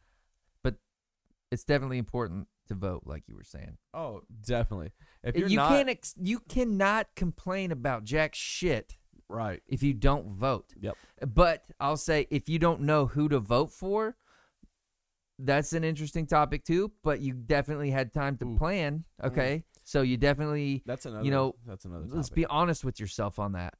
[1.52, 3.78] It's definitely important to vote, like you were saying.
[3.94, 4.92] Oh, definitely.
[5.24, 5.90] If you're you not can't.
[5.90, 8.98] Ex- you cannot complain about jack shit
[9.30, 10.74] right, if you don't vote.
[10.82, 10.98] Yep.
[11.28, 14.18] But I'll say if you don't know who to vote for,
[15.38, 16.92] that's an interesting topic too.
[17.04, 18.58] But you definitely had time to Ooh.
[18.58, 19.06] plan.
[19.24, 21.24] Okay, so you definitely that's another.
[21.24, 22.06] You know, that's another.
[22.10, 23.76] let's be honest with yourself on that.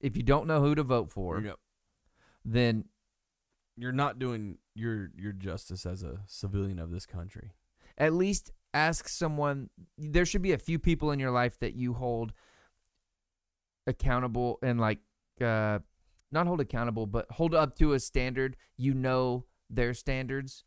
[0.00, 1.58] If you don't know who to vote for, Yep.
[2.44, 2.84] then
[3.76, 7.52] You're not doing your your justice as a civilian of this country.
[7.98, 9.70] at least ask someone.
[9.98, 12.32] There should be a few people in your life that you hold
[13.86, 14.98] accountable and like,
[15.40, 15.78] uh,
[16.32, 18.56] not hold accountable, but hold up to a standard.
[18.76, 20.64] You know their standards,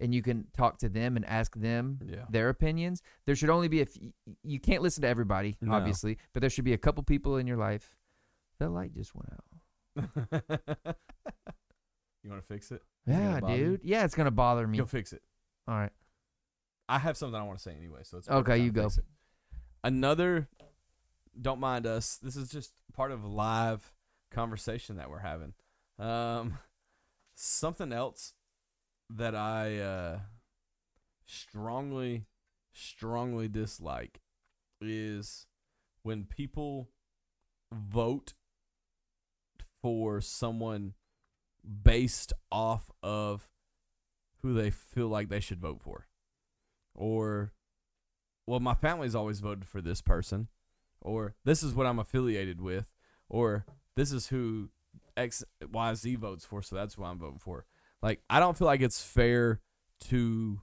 [0.00, 2.24] and you can talk to them and ask them Yeah.
[2.30, 3.02] their opinions.
[3.26, 3.82] There should only be a.
[3.82, 3.96] F-
[4.42, 5.72] you can't listen to everybody, No.
[5.74, 7.96] obviously, but there should be a couple people in your life.
[8.58, 9.44] The light just went out.
[12.22, 12.82] you want to fix it?
[13.06, 13.64] Is it gonna Yeah, bother you?
[13.64, 13.80] dude.
[13.84, 14.78] Yeah, it's gonna bother me.
[14.78, 15.22] Go fix it.
[15.68, 15.92] All right.
[16.88, 18.88] I have something I want to say anyway, so it's Okay, you go.
[19.82, 20.48] Another,
[21.40, 22.16] don't mind us.
[22.18, 23.92] This is just part of live
[24.30, 25.54] conversation that we're having.
[25.98, 26.58] Um,
[27.34, 28.34] something else
[29.10, 30.18] that I uh,
[31.24, 32.26] strongly,
[32.72, 34.20] strongly dislike
[34.80, 35.46] is
[36.02, 36.88] when people
[37.72, 38.34] vote
[39.82, 40.94] for someone
[41.82, 43.48] based off of
[44.42, 46.06] who they feel like they should vote for.
[46.94, 47.52] Or,
[48.46, 50.48] well, my family's always voted for this person.
[51.00, 52.92] Or, this is what I'm affiliated with.
[53.28, 53.66] Or,
[53.96, 54.70] this is who
[55.16, 57.64] X, Y, Z votes for, so that's who I'm voting for.
[58.06, 59.60] Like, I don't feel like it's fair
[60.02, 60.60] to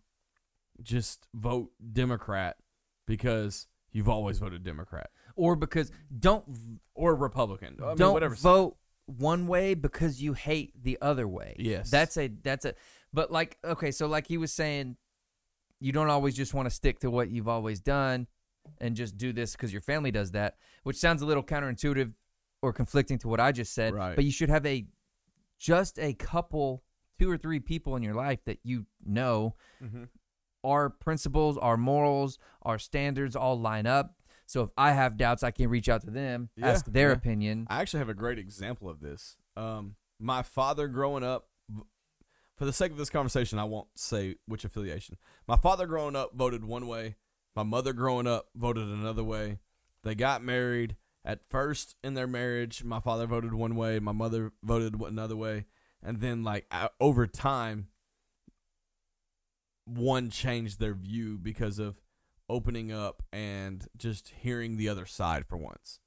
[0.81, 2.55] just vote Democrat
[3.05, 6.45] because you've always voted Democrat Or because don't
[6.95, 7.77] or Republican.
[7.83, 8.33] I mean, don't whatever.
[8.35, 11.55] vote one way because you hate the other way.
[11.59, 11.89] Yes.
[11.89, 12.75] That's a that's a
[13.11, 14.95] but like okay, so like he was saying
[15.81, 18.27] you don't always just want to stick to what you've always done
[18.79, 22.13] and just do this cuz your family does that, which sounds a little counterintuitive
[22.61, 24.15] or conflicting to what I just said, Right.
[24.15, 24.87] but you should have a
[25.59, 26.83] just a couple
[27.19, 30.09] two or three people in your life that you know Mhm.
[30.63, 34.15] our principles, our morals, our standards all line up.
[34.45, 37.15] So if I have doubts, I can reach out to them, Yeah, ask their yeah.
[37.15, 37.67] opinion.
[37.69, 39.37] I actually have a great example of this.
[39.55, 41.49] Um, my father growing up,
[42.55, 45.17] for the sake of this conversation, I won't say which affiliation.
[45.47, 47.15] My father growing up voted one way.
[47.55, 49.59] My mother growing up voted another way.
[50.03, 50.97] They got married.
[51.25, 55.65] At first in their marriage, my father voted one way, my mother voted another way,
[56.03, 57.87] and then like over time,
[59.85, 62.01] one changed their view because of
[62.49, 65.99] opening up and just hearing the other side for once.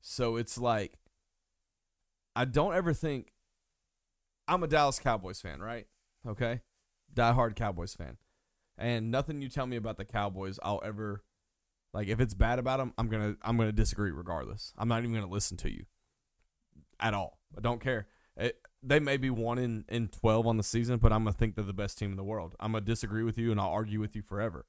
[0.00, 0.98] So it's like
[2.34, 3.32] I don't ever think
[4.48, 5.86] I'm a Dallas Cowboys fan, right?
[6.26, 6.60] Okay.
[7.14, 8.16] Diehard Cowboys fan.
[8.78, 11.22] And nothing you tell me about the Cowboys I'll ever
[11.94, 14.72] like if it's bad about them, I'm going to I'm going to disagree regardless.
[14.78, 15.84] I'm not even going to listen to you
[16.98, 17.38] at all.
[17.56, 18.06] I don't care.
[18.36, 21.38] It, they may be 1 in in 12 on the season, but I'm going to
[21.38, 22.54] think they're the best team in the world.
[22.58, 24.66] I'm going to disagree with you and I'll argue with you forever.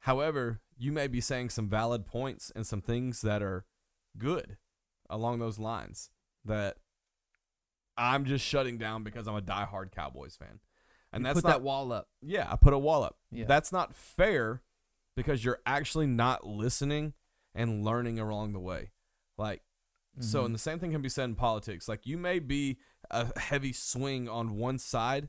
[0.00, 3.66] However, you may be saying some valid points and some things that are
[4.16, 4.56] good
[5.10, 6.10] along those lines
[6.44, 6.76] that
[7.96, 10.60] I'm just shutting down because I'm a diehard Cowboys fan.
[11.12, 12.08] And You that's put not that wall up.
[12.22, 13.16] yeah, I put a wall up.
[13.30, 13.44] Yeah.
[13.46, 14.62] That's not fair
[15.16, 17.12] because you're actually not listening
[17.54, 18.92] and learning along the way.
[19.36, 19.60] Like
[20.18, 21.88] so and the same thing can be said in politics.
[21.88, 22.78] Like you may be
[23.10, 25.28] a heavy swing on one side,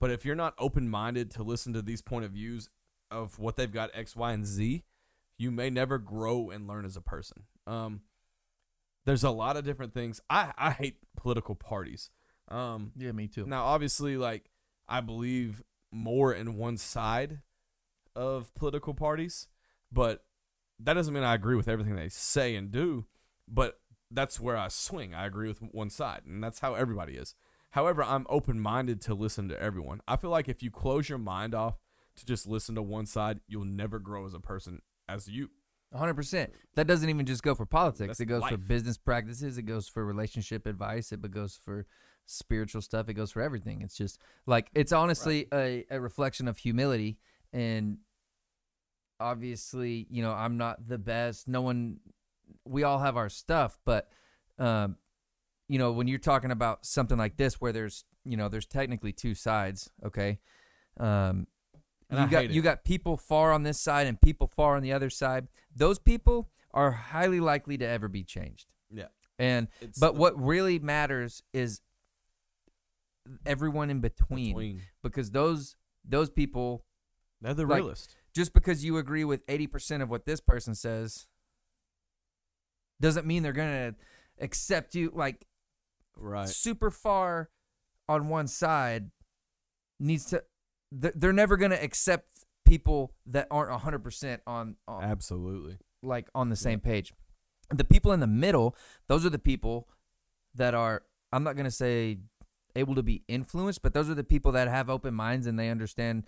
[0.00, 2.68] but if you're not open-minded to listen to these point of views
[3.10, 4.82] of what they've got X, Y, and Z,
[5.36, 7.44] you may never grow and learn as a person.
[7.66, 8.00] Um
[9.04, 10.20] there's a lot of different things.
[10.30, 12.10] I I hate political parties.
[12.48, 13.46] Um Yeah, me too.
[13.46, 14.50] now, obviously, like
[14.88, 17.40] I believe more in one side
[18.16, 19.48] of political parties,
[19.90, 20.24] but
[20.78, 23.06] that doesn't mean I agree with everything they say and do.
[23.46, 23.78] But
[24.12, 25.14] that's where I swing.
[25.14, 27.34] I agree with one side, and that's how everybody is.
[27.70, 30.00] However, I'm open minded to listen to everyone.
[30.06, 31.78] I feel like if you close your mind off
[32.16, 35.50] to just listen to one side, you'll never grow as a person as you.
[35.94, 36.48] 100%.
[36.74, 38.08] That doesn't even just go for politics.
[38.08, 39.58] That's it goes for business practices.
[39.58, 41.12] It goes for relationship advice.
[41.12, 41.86] It goes for
[42.26, 43.08] spiritual stuff.
[43.08, 43.82] It goes for everything.
[43.82, 47.18] It's just like, it's honestly a, a reflection of humility.
[47.52, 47.98] And
[49.20, 51.46] obviously, you know, I'm not the best.
[51.48, 51.98] No one,
[52.64, 53.78] we all have our stuff.
[53.84, 54.08] But,
[54.58, 54.96] um,
[55.68, 59.12] you know, when you're talking about something like this where there's, you know, there's technically
[59.12, 60.38] two sides, okay?
[60.98, 61.46] Um,
[62.10, 64.82] And you I got you got people far on this side and people far on
[64.82, 65.48] the other side.
[65.74, 68.70] Those people are highly likely to ever be changed.
[68.90, 69.08] Yeah.
[69.38, 71.80] And It's but the- what really matters is
[73.46, 76.84] everyone in between, between because those those people
[77.40, 78.16] they're the like, realist.
[78.34, 81.26] just because you agree with 80% of what this person says
[83.02, 83.94] doesn't mean they're going to
[84.42, 85.46] accept you like
[86.16, 86.48] Right.
[86.48, 87.48] super far
[88.08, 89.10] on one side
[89.98, 90.42] needs to
[90.92, 92.30] they're never going to accept
[92.66, 95.78] people that aren't 100% on, on Absolutely.
[96.02, 97.12] like on the same page
[97.70, 98.76] the people in the middle
[99.08, 99.88] those are the people
[100.54, 102.18] that are i'm not going to say
[102.76, 105.70] able to be influenced but those are the people that have open minds and they
[105.70, 106.24] understand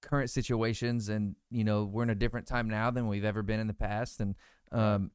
[0.00, 3.60] current situations and you know we're in a different time now than we've ever been
[3.60, 4.34] in the past and
[4.72, 5.10] um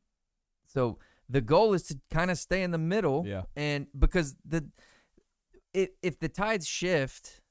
[0.67, 0.99] so
[1.29, 3.43] the goal is to kind of stay in the middle Yeah.
[3.55, 4.69] and because the
[5.73, 7.41] if, if the tides shift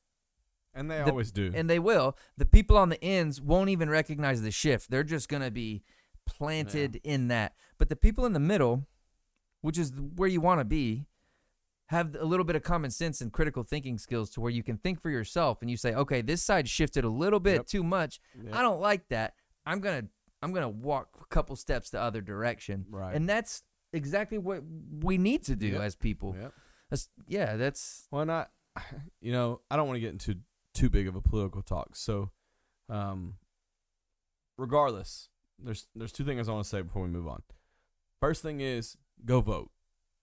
[0.75, 1.53] And they The- always do.
[1.55, 5.29] and they will the people on the ends won't even recognize the shift they're just
[5.29, 5.83] going to be
[6.27, 8.87] planted in that but the people in the middle
[9.61, 11.07] which is where you want to be
[11.91, 14.77] have a little bit of common sense and critical thinking skills to where you can
[14.77, 17.67] think for yourself and you say okay this side shifted a little bit Yep.
[17.67, 18.59] too much Yeah.
[18.59, 20.09] i don't like that i'm going to
[20.43, 23.15] i'm going to walk a couple steps the other direction Right.
[23.15, 24.63] and that's exactly what
[25.01, 25.81] we need to do Yep.
[25.81, 26.53] as people Yep.
[26.91, 28.51] That's- yeah that's Why not,
[29.21, 30.37] you know, I don't want to get into
[30.75, 31.97] too big of a political talk.
[31.97, 32.31] So,
[32.91, 33.37] um,
[34.59, 37.43] regardless, there's there's two things I want to say before we move on.
[38.21, 39.71] First thing is go vote.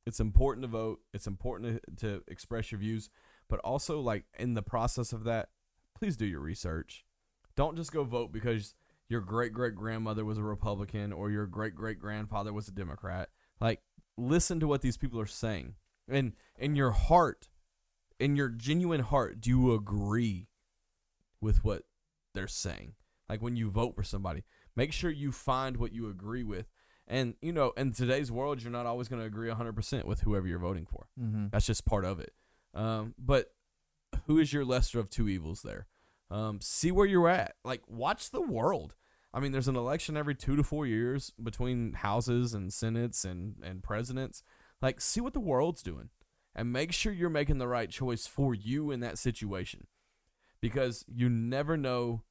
[0.06, 0.99] It's important to vote.
[1.13, 3.10] It's important to, to express your views,
[3.49, 5.49] but also like in the process of that,
[5.97, 7.06] please do your research.
[7.56, 8.76] Don't just go vote because
[9.13, 13.30] your great great grandmother was a Republican or your great great grandfather was a Democrat.
[13.62, 13.80] Like
[14.17, 15.76] listen to what these people are saying.
[16.10, 17.47] And in your heart,
[18.19, 20.47] in your genuine heart, do you agree
[21.39, 21.84] with what
[22.34, 22.93] they're saying?
[23.30, 24.43] Like when you vote for somebody,
[24.76, 26.65] make sure you find what you agree with.
[27.08, 30.47] And you know, in today's world, you're not always going to agree 100% with whoever
[30.47, 31.06] you're voting for.
[31.21, 31.47] mm-hmm.
[31.52, 32.34] That's just part of it.
[32.73, 33.52] Um, but
[34.26, 35.86] who is your lesser of two evils there?
[36.32, 37.54] Um, see where you're at.
[37.63, 38.95] Like, watch the world.
[39.34, 43.56] I mean, there's an election every two to four years between houses and senates and,
[43.63, 44.43] and presidents.
[44.82, 46.10] Like, see what the world's doing
[46.56, 49.88] and make sure you're making the right choice for you in that situation
[50.62, 52.24] because you never know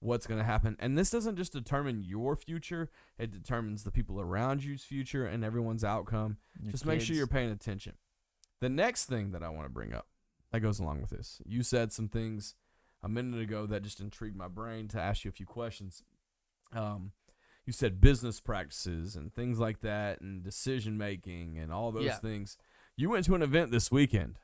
[0.00, 0.76] what's going to happen.
[0.78, 5.44] And this doesn't just determine your future, it determines the people around you's future and
[5.44, 6.38] everyone's outcome
[6.70, 7.94] just make sure you're paying attention.
[8.60, 10.06] The next thing that I want to bring up
[10.52, 12.54] that goes along with this, you said some things
[13.02, 16.02] a minute ago that just intrigued my brain to ask you a few questions.
[16.72, 17.12] Um,
[17.66, 22.16] you said business practices and things like that, and decision making and all those Yeah.
[22.18, 22.56] things.
[22.96, 24.38] You went to an event this weekend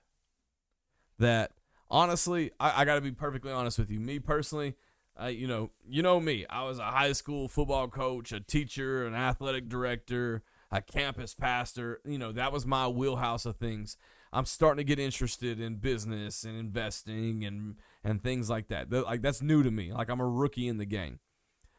[1.19, 1.53] that
[1.91, 4.01] honestly, I, I got to be perfectly honest with you.
[4.01, 4.75] Me personally,
[5.17, 6.45] I, you know, you know me.
[6.51, 10.43] I was a high school football coach, a teacher, an athletic director.
[10.71, 12.01] a campus pastor.
[12.05, 13.97] You know, that was my wheelhouse of things.
[14.33, 18.91] I'm starting to get interested in business and investing and and things like that.
[18.91, 19.93] Like that's new to me.
[19.93, 21.21] Like I'm a rookie in the game.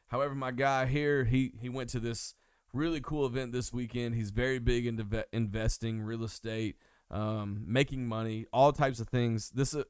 [0.08, 2.36] However, my guy here, he he went to this
[2.74, 4.16] really cool event this weekend.
[4.16, 6.76] He's very big into ve- investing, real estate,
[7.10, 9.50] um, making money, all types of things.
[9.52, 9.84] This uh,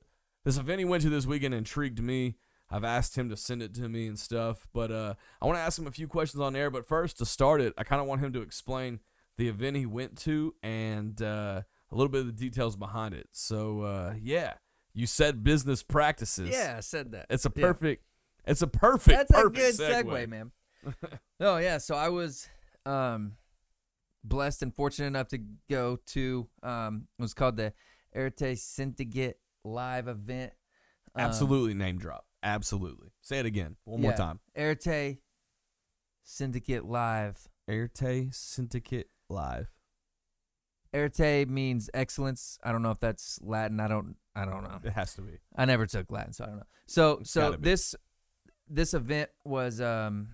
[0.43, 2.35] this event he went to this weekend intrigued me.
[2.69, 5.61] I've asked him to send it to me and stuff, but uh, I want to
[5.61, 6.69] ask him a few questions on air.
[6.71, 9.01] But first, to start it, I kind of want him to explain
[9.37, 13.27] the event he went to and uh, a little bit of the details behind it.
[13.31, 14.53] So uh, yeah,
[14.93, 16.49] you said business practices.
[16.49, 17.27] Yeah, I said that.
[17.29, 17.97] it's a Yeah.
[18.45, 18.51] Perfect.
[18.51, 19.29] It's a perfect.
[19.29, 20.51] That's a good segue, segue, man.
[21.39, 22.47] oh yeah, so I was
[22.85, 23.33] um
[24.23, 27.73] blessed and fortunate enough to go to um it was called the
[28.15, 30.53] Arete Syndicate live event.
[31.15, 32.25] Um, Absolutely name drop.
[32.43, 33.09] Absolutely.
[33.21, 33.77] Say it again.
[33.85, 34.39] One more time.
[34.55, 35.17] Arete
[36.23, 37.47] Syndicate live.
[37.67, 39.71] Arete Syndicate Live.
[40.93, 42.59] Arete means excellence.
[42.63, 43.79] I don't know if that's Latin.
[43.79, 44.79] I don't I don't know.
[44.83, 45.39] It has to be.
[45.55, 46.63] I never took Latin, so I don't know.
[46.87, 47.95] So so this
[48.67, 50.29] this event was um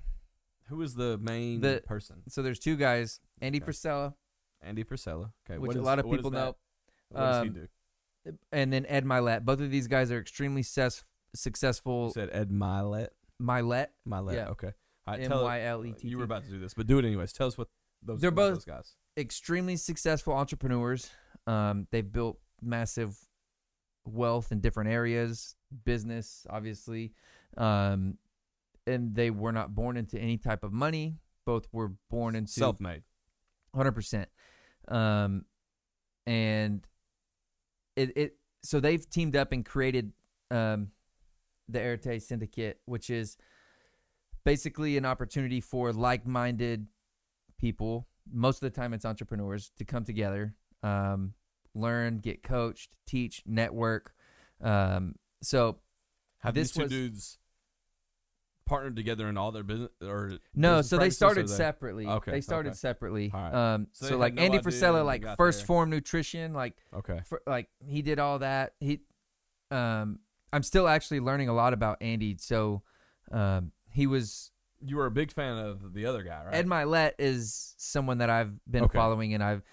[0.67, 2.23] Who was the main The- person?
[2.29, 3.71] so there's two guys, Andy Okay.
[3.71, 4.13] Frisella,
[4.61, 5.31] Andy Frisella.
[5.45, 5.57] Okay.
[5.57, 6.37] which what a is- lot of what is people that?
[6.45, 6.55] know.
[7.09, 7.67] What does he Um, do?
[8.51, 9.43] and then Ed Mylett.
[9.43, 12.11] Both of these guys are extremely ses- You successful.
[12.11, 13.09] said Ed Mylett.
[13.41, 14.33] Mylett, Mylett.
[14.35, 14.49] Yeah.
[14.49, 14.71] Okay.
[15.07, 16.07] All right, M tell Y L E T.
[16.07, 17.33] You were about to do this, but do it anyways.
[17.33, 17.67] Tell us what
[18.03, 18.21] those.
[18.21, 18.95] They're about both- those guys.
[19.17, 21.09] extremely successful entrepreneurs.
[21.47, 23.27] Um, they've built massive
[24.05, 27.13] wealth in different areas, business, obviously.
[27.57, 28.17] Um,
[28.87, 31.17] and they were not born into any type of money.
[31.45, 33.03] Both were born into Self-made.
[33.75, 34.29] hundred percent.
[34.87, 35.45] Um,
[36.25, 36.85] and
[37.95, 40.11] it it so they've teamed up and created
[40.49, 40.89] um
[41.67, 43.37] the Arete Syndicate, which is
[44.43, 46.87] basically an opportunity for like-minded
[47.59, 48.07] people.
[48.31, 51.33] Most of the time, it's entrepreneurs to come together, um,
[51.73, 54.13] learn, get coached, teach, network.
[54.61, 55.79] Um, so
[56.39, 57.37] Have This these two was- dudes
[58.71, 61.53] partnered together in all their business or no, business so they practices, or started they-
[61.55, 62.07] separately.
[62.07, 62.77] Okay, they started okay.
[62.77, 63.29] separately.
[63.33, 63.53] All right.
[63.73, 65.65] Um, So so, they had like no Andy idea Frisella, like got first there.
[65.67, 67.19] form nutrition, like Okay.
[67.25, 68.73] for, like he did all that.
[68.79, 69.01] He,
[69.71, 70.19] um,
[70.53, 72.37] I'm still actually learning a lot about Andy.
[72.39, 72.81] So,
[73.31, 76.55] um, he was You were a big fan of the other guy, right?
[76.55, 78.97] Ed Mylett is someone that I've been Okay.
[78.97, 79.63] following, and I've,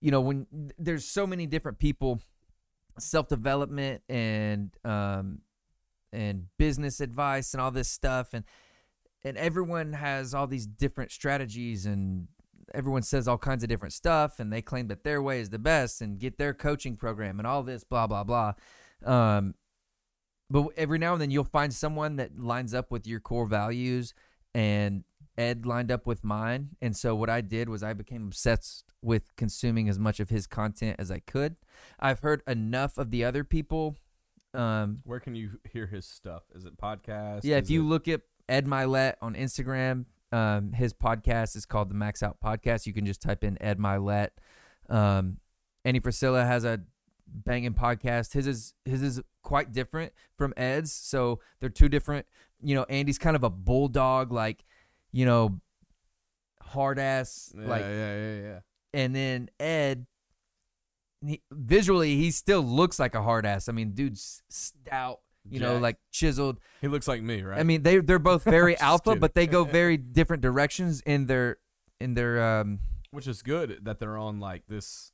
[0.00, 0.46] you know, when
[0.78, 2.20] there's so many different people,
[2.98, 5.40] self development and um,
[6.14, 8.44] and business advice and all this stuff, and
[9.24, 12.28] and everyone has all these different strategies, and
[12.74, 15.58] everyone says all kinds of different stuff, and they claim that their way is the
[15.58, 18.52] best, and get their coaching program and all this, blah blah blah.
[19.04, 19.54] Um,
[20.50, 24.14] but every now and then you'll find someone that lines up with your core values
[24.54, 25.04] and
[25.36, 26.70] Ed lined up with mine.
[26.80, 30.46] And so what I did was I became obsessed with consuming as much of his
[30.46, 31.56] content as I could.
[31.98, 33.96] I've heard enough of the other people.
[34.54, 36.42] Um, Where can you hear his stuff?
[36.54, 37.40] Is it podcast?
[37.44, 41.66] yeah, Is if you it- look at Ed Mylett on Instagram, um, his podcast is
[41.66, 42.86] called the Max Out Podcast.
[42.86, 44.30] You can just type in Ed Mylett.
[44.88, 45.38] Um,
[45.84, 46.80] Andy Frisella has a
[47.26, 48.32] banging podcast.
[48.34, 52.26] His is his is quite different from Ed's, so they're two different.
[52.62, 54.64] You know, Andy's kind of a bulldog, like
[55.12, 55.60] you know,
[56.62, 58.58] hard ass, yeah, like yeah, yeah, yeah.
[58.92, 60.06] and then Ed,
[61.26, 63.68] he, visually he still looks like a hard ass.
[63.68, 66.58] I mean, dude's stout, you know, like chiseled.
[66.80, 67.58] he looks like me, right?
[67.58, 69.20] I mean, they they're both very alpha, kidding.
[69.20, 71.58] but they go very different directions in their
[72.00, 72.80] in their um.
[73.10, 75.12] which is good that they're on like this.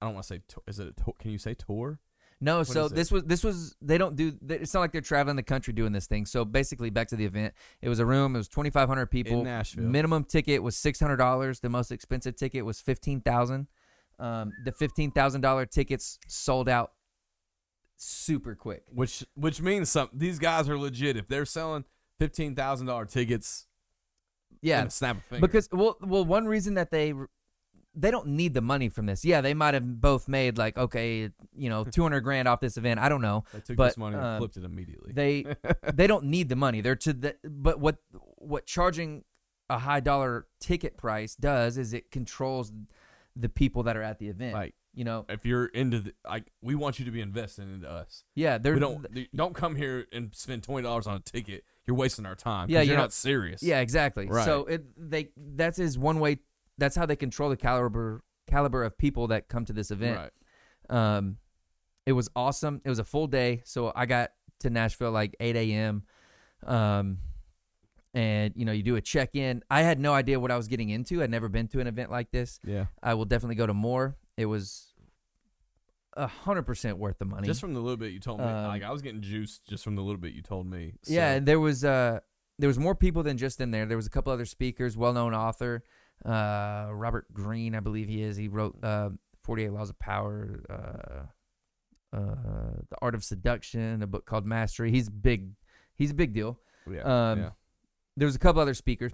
[0.00, 0.40] I don't want to say.
[0.66, 0.88] Is it?
[0.88, 1.14] A tour?
[1.18, 2.00] Can you say tour?
[2.40, 2.94] No, so is it?
[2.96, 4.32] this was this was they don't do.
[4.48, 6.26] It's not like they're traveling the country doing this thing.
[6.26, 7.54] So basically, back to the event.
[7.80, 8.34] It was a room.
[8.34, 9.38] It was twenty five hundred people.
[9.38, 9.84] in Nashville.
[9.84, 11.60] Minimum ticket was six hundred dollars.
[11.60, 13.68] The most expensive ticket was fifteen thousand.
[14.22, 16.92] Um, the fifteen thousand dollar tickets sold out
[17.96, 18.84] super quick.
[18.88, 20.16] which which means something.
[20.16, 21.16] These guys are legit.
[21.16, 21.84] If they're selling
[22.20, 23.66] fifteen thousand dollar tickets,
[24.60, 25.46] Yeah, snap a finger.
[25.46, 27.14] because well, well, one reason that they
[27.94, 29.24] they don't need the money from this.
[29.24, 32.76] Yeah, they might have both made like okay, you know, two hundred grand off this
[32.76, 33.00] event.
[33.00, 33.42] I don't know.
[33.52, 35.12] they took but, this money and um, flipped it immediately.
[35.12, 35.46] They
[35.92, 36.80] they don't need the money.
[36.80, 39.24] They're to the but what what charging
[39.68, 42.72] a high dollar ticket price does is it controls
[43.36, 44.54] the people that are at the event.
[44.54, 47.90] like you know, if you're into the, like, we want you to be investing into
[47.90, 48.24] us.
[48.34, 51.64] yeah, they're We don't don't come here and spend twenty dollars on a ticket.
[51.86, 52.68] You're wasting our time.
[52.70, 53.62] Yeah, you're know- not serious.
[53.62, 54.26] Yeah, exactly.
[54.26, 54.44] Right.
[54.44, 56.38] So it they that's is one way.
[56.78, 60.18] That's how they control the caliber caliber of people that come to this event.
[60.90, 61.16] right.
[61.16, 61.38] Um,
[62.04, 62.80] it was awesome.
[62.84, 66.02] It was a full day, so I got to Nashville like 8 a.m.
[66.66, 67.18] Um,
[68.14, 69.62] and you know you do a check in.
[69.70, 71.22] I had no idea what I was getting into.
[71.22, 72.60] I'd never been to an event like this.
[72.64, 72.86] Yeah.
[73.02, 74.16] I will definitely go to more.
[74.36, 74.88] It was
[76.14, 77.46] a hundred percent worth the money.
[77.46, 79.82] Just from the little bit you told me, Um, like I was getting juiced just
[79.82, 80.92] from the little bit you told me.
[81.02, 82.20] So, Yeah, and there was uh
[82.58, 83.86] there was more people than just in there.
[83.86, 85.82] There was a couple other speakers, well known author,
[86.24, 88.36] uh Robert Greene, I believe he is.
[88.36, 89.10] He wrote uh
[89.42, 94.90] Forty Eight Laws of Power, uh uh The Art of Seduction, a book called Mastery.
[94.90, 95.52] He's big
[95.96, 96.58] he's a big deal.
[96.90, 97.50] yeah, Um yeah.
[98.16, 99.12] There was a couple other speakers.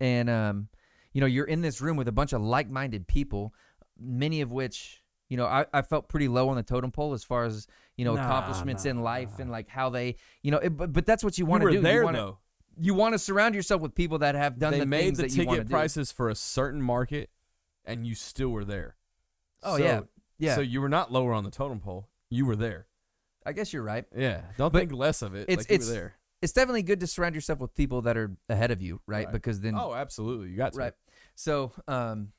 [0.00, 0.68] And um,
[1.12, 3.54] you know, you're in this room with a bunch of like minded people,
[3.98, 7.24] many of which you know, I, I felt pretty low on the totem pole as
[7.24, 9.42] far as you know Nah, accomplishments nah, in life nah.
[9.42, 11.80] and like how they, you know, it, but but that's what you want to do.
[11.80, 12.38] there you wanna, though.
[12.78, 15.22] you want to surround yourself with people that have done they the made things the
[15.24, 15.72] that you want ticket do.
[15.74, 17.30] prices for a certain market,
[17.84, 18.96] and you still were there.
[19.62, 20.00] Oh, So- yeah.
[20.36, 22.08] Yeah, So you were not lower on the totem pole.
[22.28, 22.86] You were there.
[23.46, 24.04] I guess you're right.
[24.14, 24.42] Yeah.
[24.58, 25.42] Don't But think less of it.
[25.48, 26.14] it's- like you it's- were there.
[26.44, 29.24] It's definitely good to surround yourself with people that are ahead of you, right?
[29.24, 29.32] Right.
[29.32, 30.50] Because then Oh, absolutely.
[30.50, 30.78] You got to.
[30.78, 30.92] Right.
[31.34, 32.32] So, um,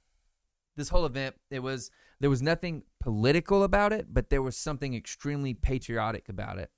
[0.75, 1.89] this whole event, it was
[2.19, 6.69] there was nothing political about it, but there was something extremely patriotic about it,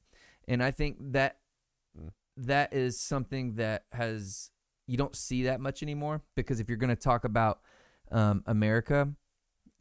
[0.48, 1.40] and I think that
[2.00, 2.12] Mm.
[2.38, 4.52] that is something that has
[4.86, 7.60] you don't see that much anymore because if you're going to talk about
[8.10, 9.12] um, America,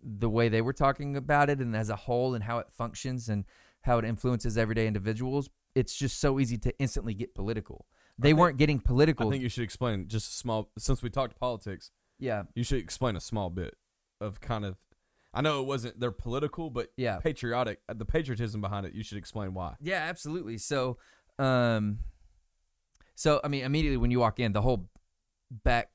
[0.03, 3.29] the way they were talking about it and as a whole and how it functions
[3.29, 3.45] and
[3.83, 7.87] how it influences everyday individuals, it's just so easy to instantly get political.
[8.19, 9.29] They think- weren't getting political.
[9.29, 10.71] I think you should explain just a small.
[10.79, 13.77] Since we talked politics, yeah, you should explain a small bit
[14.21, 14.77] of kind of.
[15.35, 17.19] I know it wasn't they're political, but yeah.
[17.19, 17.81] patriotic.
[17.91, 18.95] uh, The patriotism behind it.
[18.95, 19.75] You should explain why.
[19.83, 20.57] Yeah, absolutely.
[20.57, 20.97] So,
[21.39, 21.99] um,
[23.15, 24.89] so I mean, immediately when you walk in, the whole
[25.51, 25.91] back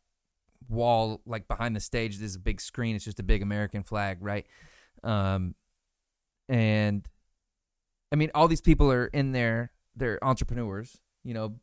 [0.69, 2.95] wall, like behind the stage, there's a big screen.
[2.95, 4.45] It's just a big American flag, right?
[5.03, 5.55] Um,
[6.47, 7.07] and
[8.11, 9.71] I mean, all these people are in there.
[9.95, 11.55] They're entrepreneurs, you know,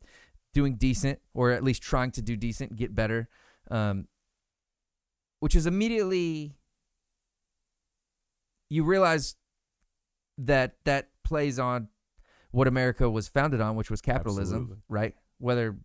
[0.53, 3.27] doing decent or at least trying to do decent, get better.
[3.69, 4.07] Um,
[5.39, 6.55] which is immediately
[8.69, 9.35] you realize
[10.37, 11.87] that that plays on
[12.51, 14.83] what America was founded on, which was capitalism, Absolutely.
[14.89, 15.15] right?
[15.37, 15.77] Whether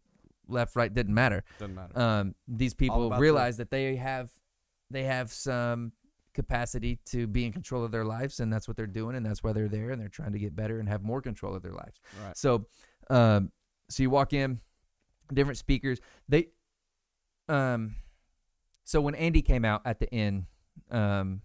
[0.48, 1.44] left, right, didn't matter.
[1.59, 1.98] Doesn't matter.
[1.98, 4.31] Um, these people realize that they have
[4.90, 5.92] they have some
[6.34, 9.42] capacity to be in control of their lives, and that's what they're doing, and that's
[9.42, 11.72] why they're there, and they're trying to get better and have more control of their
[11.72, 12.00] lives.
[12.22, 12.36] right.
[12.36, 12.66] So,
[13.10, 13.52] um,
[13.88, 14.60] so you walk in,
[15.32, 16.00] different speakers.
[16.28, 16.48] They,
[17.48, 17.96] um,
[18.84, 20.46] so when Andy came out at the end,
[20.90, 21.42] um,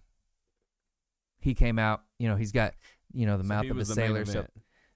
[1.40, 2.02] he came out.
[2.18, 2.74] You know, he's got
[3.12, 4.24] you know the So mouth of a sailor.
[4.24, 4.46] So.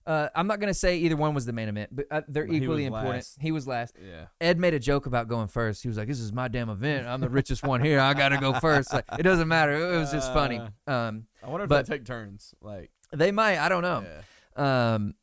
[0.06, 2.56] Uh, I'm not gonna say either one was the main event, but uh, they're he
[2.56, 3.14] equally was important.
[3.14, 3.38] last.
[3.40, 3.94] He was last.
[4.04, 4.26] Yeah.
[4.40, 5.82] Ed made a joke about going first.
[5.82, 7.06] He was like, "This is my damn event.
[7.06, 8.00] I'm the richest one here.
[8.00, 8.92] I gotta go first.
[8.92, 9.72] Like, it doesn't matter.
[9.94, 10.60] It was just funny.
[10.86, 12.54] Uh, Um, I wonder if But- they take turns.
[12.60, 12.90] Like.
[13.12, 13.58] they might.
[13.58, 14.04] I don't know.
[14.56, 14.94] Yeah.
[14.94, 15.14] Um,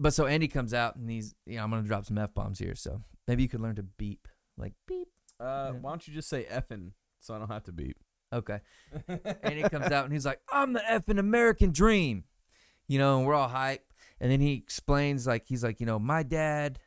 [0.00, 2.58] but so Andy comes out and he's, you know, I'm gonna drop some f bombs
[2.58, 2.74] here.
[2.74, 5.08] So maybe you could learn to beep, like beep.
[5.40, 5.78] Uh, Yeah.
[5.80, 7.96] why don't you just say effing so I don't have to beep?
[8.32, 8.60] Okay.
[9.42, 12.24] And he comes out and he's like, I'm the effing American dream.
[12.88, 13.84] You know, and we're all hype.
[14.22, 16.78] And then he explains, like, he's like, you know, my dad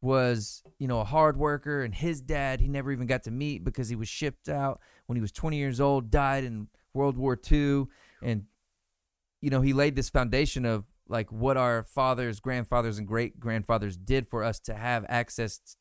[0.00, 3.64] was, you know, a hard worker, and his dad he never even got to meet
[3.64, 7.36] because he was shipped out when he was 20 years old, died in World War
[7.50, 7.86] II.
[8.22, 8.44] And,
[9.40, 13.96] you know, he laid this foundation of like what our fathers, grandfathers, and great grandfathers
[13.96, 15.74] did for us to have access t-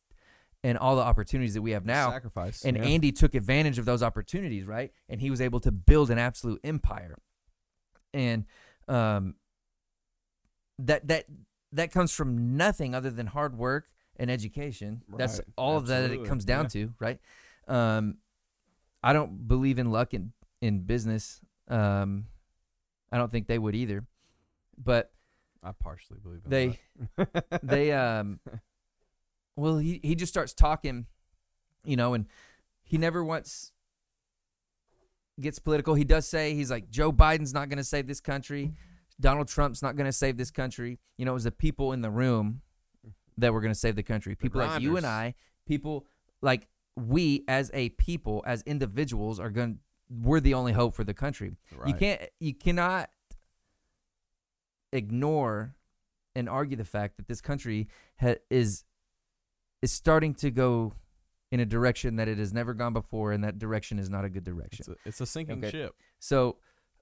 [0.64, 2.10] and all the opportunities that we have now.
[2.10, 2.66] Sacrifice.
[2.66, 2.84] And yeah.
[2.84, 4.92] Andy took advantage of those opportunities, right?
[5.08, 7.20] And he was able to build an absolute empire.
[8.12, 8.46] And
[8.88, 9.36] um
[10.86, 11.26] that that
[11.74, 15.02] that comes from nothing other than hard work and education.
[15.18, 16.70] That's all of that it comes down Yeah.
[16.70, 17.20] to, right?
[17.68, 18.18] Um
[19.04, 21.40] I don't believe in luck in in business.
[21.68, 22.26] Um
[23.12, 24.06] I don't think they would either.
[24.78, 25.12] But
[25.64, 26.80] I partially believe in they
[27.64, 28.40] they um
[29.56, 31.06] well he he just starts talking
[31.86, 32.26] you know and
[32.84, 33.72] he never once
[35.40, 38.72] gets political he does say he's like joe biden's not going to save this country
[39.22, 42.02] donald trump's not going to save this country you know it was the people in
[42.02, 42.62] the room
[43.38, 45.34] that were going to save the country people like you and i
[45.66, 46.06] people
[46.42, 46.68] like
[46.98, 51.56] we as a people as individuals are going we're the only hope for the country
[51.88, 53.10] you can't you cannot
[54.92, 55.76] ignore
[56.36, 57.88] and argue the fact that this country
[58.20, 58.84] ha- is
[59.82, 60.94] is starting to go
[61.52, 64.30] in a direction that it has never gone before and that direction is not a
[64.30, 64.80] good direction.
[64.80, 65.72] It's a, it's a sinking Okay.
[65.72, 65.96] ship.
[66.20, 66.58] So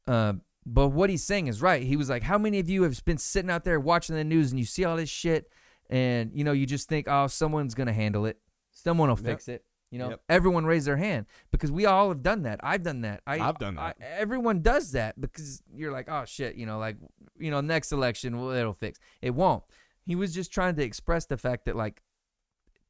[0.07, 0.41] um
[0.73, 1.81] but what he's saying is right.
[1.83, 4.51] He was like, How many of you have been sitting out there watching the news
[4.51, 5.51] and you see all this shit
[5.89, 8.39] and you know you just think, Oh, someone's gonna handle it.
[8.71, 9.25] Someone will Yep.
[9.25, 9.65] fix it.
[9.91, 10.21] You know, Yep.
[10.29, 12.59] everyone raised their hand because we all have done that.
[12.61, 13.21] I've done that.
[13.25, 14.19] I, I've done I- that.
[14.19, 16.97] everyone does that because you're like, oh shit, you know, like,
[17.39, 18.99] you know, next election, well, it'll fix.
[19.21, 19.63] It won't.
[20.05, 22.03] He was just trying to express the fact that like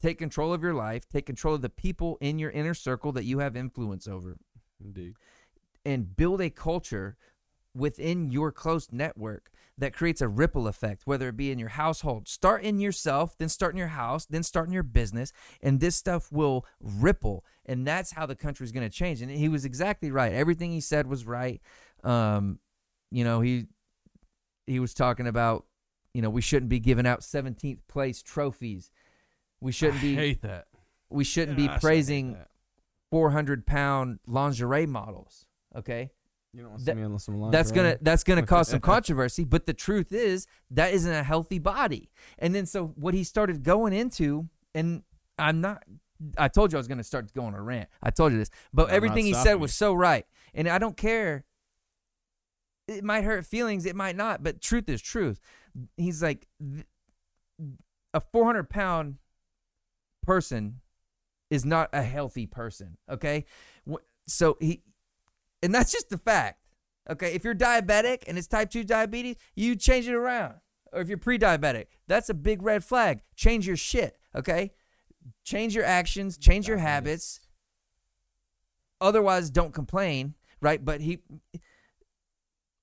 [0.01, 3.23] take control of your life, take control of the people in your inner circle that
[3.25, 4.37] you have influence over,
[4.83, 5.15] Indeed.
[5.85, 7.17] and build a culture
[7.75, 12.27] within your close network that creates a ripple effect, whether it be in your household.
[12.27, 15.95] Start in yourself, then start in your house, then start in your business, and this
[15.95, 17.45] stuff will ripple.
[17.65, 19.21] And that's how the country is going to change.
[19.21, 20.33] And he was exactly right.
[20.33, 21.61] Everything he said was right.
[22.03, 22.59] Um,
[23.11, 23.67] you know, he
[24.67, 25.65] he was talking about,
[26.13, 28.91] you know, we shouldn't be giving out 17th place trophies.
[29.61, 30.65] We shouldn't I be hate that.
[31.09, 32.37] we shouldn't I be praising
[33.11, 35.45] 400 pound lingerie models.
[35.75, 36.11] Okay.
[36.53, 37.91] You don't want to that- see me on some that's lingerie?
[37.91, 42.09] gonna that's gonna cause some controversy but the truth is that isn't a healthy body.
[42.39, 45.03] And then so what he started going into and
[45.37, 45.83] i'm not
[46.37, 47.87] i told you i was gonna start going a rant.
[48.01, 48.49] I told you this.
[48.73, 50.25] But I'm everything he said was so right.
[50.53, 51.45] And i don't care.
[52.87, 55.39] It might hurt feelings it might not but truth is truth.
[55.97, 56.47] He's like
[58.13, 59.17] a 400 pound
[60.23, 60.81] person
[61.51, 63.45] is not a healthy person okay?
[64.27, 64.81] So he
[65.61, 66.59] and that's just the fact
[67.09, 67.33] okay?
[67.33, 70.55] If you're diabetic and it's type 2 diabetes you change it around.
[70.91, 73.21] Or if you're pre-diabetic that's a big red flag.
[73.35, 74.71] Change your shit okay?
[75.43, 77.39] Change your actions change your habits.
[79.01, 80.83] Otherwise don't complain right?
[80.83, 81.19] But he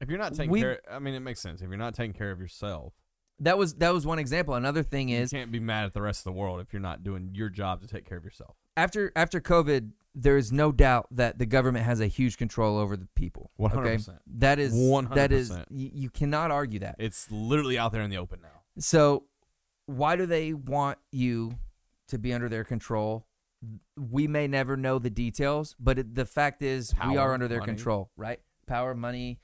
[0.00, 1.62] If you're not taking We've- care, I mean, it makes sense.
[1.62, 2.92] If you're not taking care of yourself,
[3.40, 4.54] that was that was one example.
[4.54, 6.80] Another thing is you can't be mad at the rest of the world if you're
[6.80, 8.56] not doing your job to take care of yourself.
[8.78, 12.96] after after covid there is no doubt that the government has a huge control over
[12.96, 14.18] the people One hundred percent.
[14.38, 15.66] that is that is 100%.
[15.70, 18.62] you, you cannot argue that It's literally out there in the open now.
[18.78, 19.24] So,
[19.84, 21.58] why do they want you
[22.08, 23.26] to be under their control?
[23.98, 27.48] We may never know the details, but it, the fact is, we Power, are under
[27.48, 27.72] their money.
[27.72, 28.40] control, right?
[28.66, 29.38] Power, money.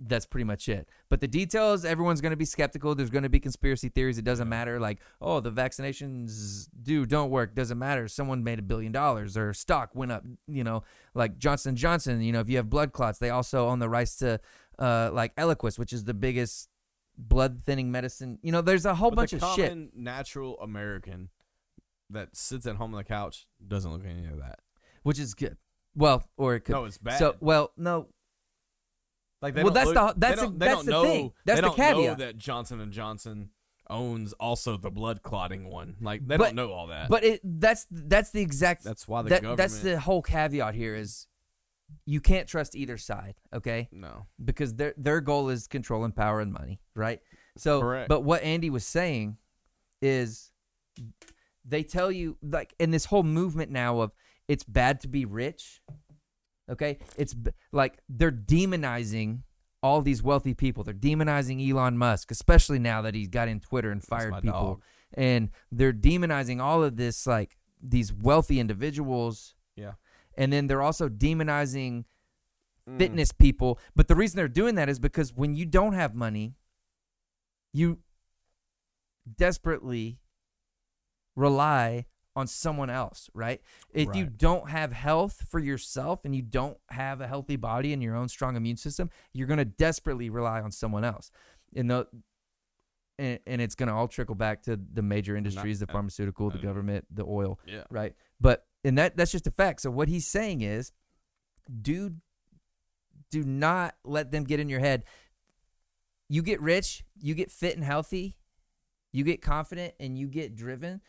[0.00, 0.88] That's pretty much it.
[1.08, 2.94] But the details, everyone's going to be skeptical.
[2.94, 4.16] There's going to be conspiracy theories.
[4.16, 4.78] It doesn't matter.
[4.80, 7.54] Like, oh, the vaccinations do don't work.
[7.54, 8.08] Doesn't matter.
[8.08, 10.24] Someone made a billion dollars or stock went up.
[10.46, 12.22] You know, like Johnson Johnson.
[12.22, 14.40] You know, if you have blood clots, they also own the rights to,
[14.78, 16.68] uh, like Eliquis, which is the biggest
[17.16, 18.38] blood thinning medicine.
[18.42, 19.96] You know, there's a whole But bunch the of shit.
[19.96, 21.30] natural American
[22.10, 24.60] that sits at home on the couch doesn't look at any of that.
[25.02, 25.56] which is good.
[25.94, 26.72] Well, or it could.
[26.74, 27.18] No, it's bad.
[27.18, 28.06] So, well, no.
[29.42, 31.32] Like they well, that's look- the- that's they that's the know, thing.
[31.44, 32.18] That's they the don't know caveat.
[32.18, 33.50] that Johnson and Johnson
[33.90, 35.96] owns also the blood clotting one.
[36.00, 37.08] Like they But- don't know all that.
[37.08, 38.84] But it that's that's the exact.
[38.84, 39.58] that's why the that, government.
[39.58, 41.26] that's the whole caveat here is,
[42.04, 43.36] you can't trust either side.
[43.54, 43.88] Okay.
[43.92, 44.26] no.
[44.44, 47.20] because their their goal is control and power and money, right?
[47.56, 48.08] So, Correct.
[48.08, 49.36] but what Andy was saying
[50.02, 50.52] is,
[51.64, 54.12] they tell you like in this whole movement now of
[54.48, 55.80] it's bad to be rich.
[56.70, 57.34] Okay, it's
[57.72, 59.40] like they're demonizing
[59.82, 60.84] all these wealthy people.
[60.84, 64.82] They're demonizing Elon Musk, especially now that he's got in Twitter and fired people, dog.
[65.14, 69.54] and they're demonizing all of this like these wealthy individuals.
[69.76, 69.92] Yeah.
[70.36, 72.04] and then they're also demonizing
[72.88, 72.98] Mm.
[72.98, 73.78] fitness people.
[73.94, 76.54] But the reason they're doing that is because when you don't have money,
[77.72, 77.98] you
[79.36, 80.18] desperately
[81.36, 82.06] rely
[82.38, 83.60] on someone else, right?
[83.92, 88.02] If you don't have health for yourself and you don't have a healthy body and
[88.02, 91.30] your own strong immune system, you're going to desperately rely on someone else.
[91.74, 92.06] And the
[93.18, 96.50] and, and it's going to all trickle back to the major industries, the uh, pharmaceutical,
[96.50, 97.82] the uh, government, the oil Yeah.
[97.90, 98.14] right?
[98.40, 99.80] But and that that's just a fact.
[99.80, 100.92] So what he's saying is,
[101.82, 102.14] do
[103.30, 105.02] do not let them get in your head.
[106.28, 108.36] You get rich, you get fit and healthy,
[109.12, 111.00] you get confident, and you get driven.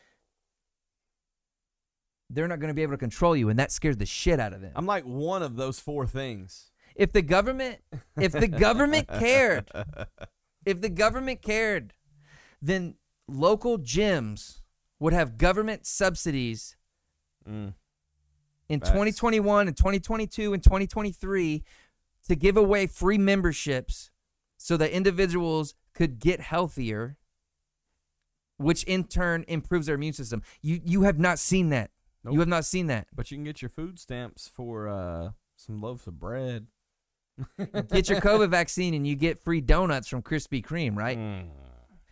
[2.30, 4.53] They're not going to be able to control you, and that scares the shit out
[4.53, 4.71] of them.
[4.75, 6.71] I'm like one of those four things.
[6.95, 7.80] if the government,
[8.19, 9.69] if the government cared,
[10.65, 11.93] if the government cared,
[12.61, 12.95] then
[13.27, 14.61] local gyms
[14.99, 16.75] would have government subsidies
[17.47, 17.73] Mm.
[18.67, 18.89] in Facts.
[18.91, 21.63] 2021 and 2022 and 2023
[22.27, 24.11] to give away free memberships
[24.57, 27.15] so that individuals could get healthier
[28.57, 31.91] which in turn improves their immune system you you have not seen that
[32.24, 32.34] Nope.
[32.34, 35.82] you have not seen that But you can get your food stamps for uh, some
[35.82, 36.67] loaves of bread.
[37.89, 41.47] get your covid vaccine and you get free donuts from krispy kreme right Mm.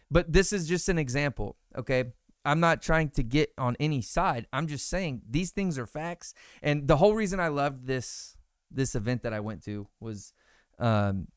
[0.10, 2.06] but this is just an example okay
[2.46, 6.34] i'm not trying to get on any side i'm just saying these things are facts
[6.64, 8.38] and the whole reason i loved this
[8.72, 10.32] this event that i went to was
[10.80, 11.28] um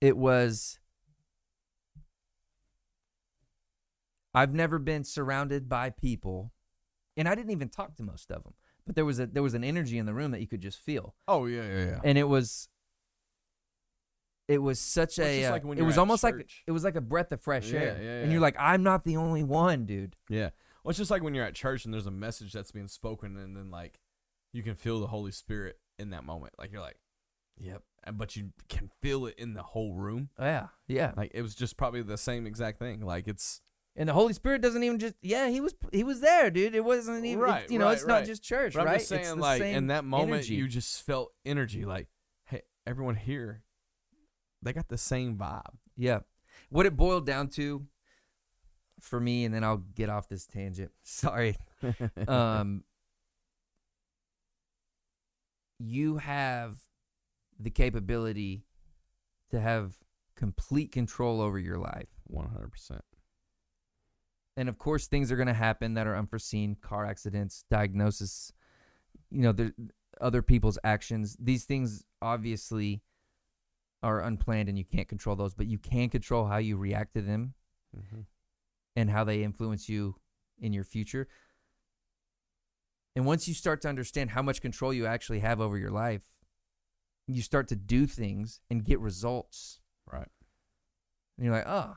[0.00, 0.78] it was
[4.34, 6.52] i've never been surrounded by people
[7.20, 8.54] and i didn't even talk to most of them
[8.86, 10.78] but there was a there was an energy in the room that you could just
[10.78, 12.00] feel Oh yeah, yeah, yeah.
[12.02, 12.68] and it was
[14.48, 16.34] it was such Well, a uh, like it was almost like
[16.66, 18.22] it was like a breath of fresh Yeah, air yeah, yeah.
[18.22, 20.50] and you're like i'm not the only one dude Yeah.
[20.82, 23.36] Well, it's just like when you're at church and there's a message that's being spoken,
[23.36, 24.00] and then like
[24.54, 26.54] you can feel the Holy Spirit in that moment.
[26.58, 26.96] Like you're like,
[27.58, 27.82] yep,
[28.14, 30.30] but you can feel it in the whole room.
[30.38, 31.12] Yeah, yeah.
[31.18, 33.02] Like it was just probably the same exact thing.
[33.04, 33.60] Like it's
[33.96, 36.74] And the Holy Spirit doesn't even just yeah, he was he was there, dude.
[36.74, 38.26] It wasn't even Right, it- you know, right, it's not right.
[38.26, 38.92] just church, But right?
[38.92, 40.54] I'm just It's saying, the like in that moment, energy.
[40.54, 41.84] you just felt energy.
[41.84, 42.06] Like,
[42.44, 43.62] hey, everyone here,
[44.62, 45.74] they got the same vibe.
[45.96, 46.20] Yeah.
[46.70, 47.84] What it boiled down to
[49.00, 50.92] for me, and then I'll get off this tangent.
[51.02, 51.56] Sorry.
[52.28, 52.84] Um,
[55.78, 56.76] you have
[57.58, 58.64] the capability
[59.50, 59.94] to have
[60.36, 62.08] complete control over your life.
[62.26, 63.02] One hundred percent.
[64.56, 68.52] And of course, things are going to happen that are unforeseen car accidents, diagnosis,
[69.30, 69.72] you know, there,
[70.20, 71.36] other people's actions.
[71.40, 73.02] These things obviously
[74.02, 77.22] are unplanned and you can't control those, but you can control how you react to
[77.22, 77.54] them
[77.96, 78.20] Mm-hmm.
[78.94, 80.14] and how they influence you
[80.60, 81.26] in your future.
[83.16, 86.22] And once you start to understand how much control you actually have over your life,
[87.26, 89.80] you start to do things and get results.
[90.06, 90.28] Right.
[91.36, 91.96] And you're like, oh,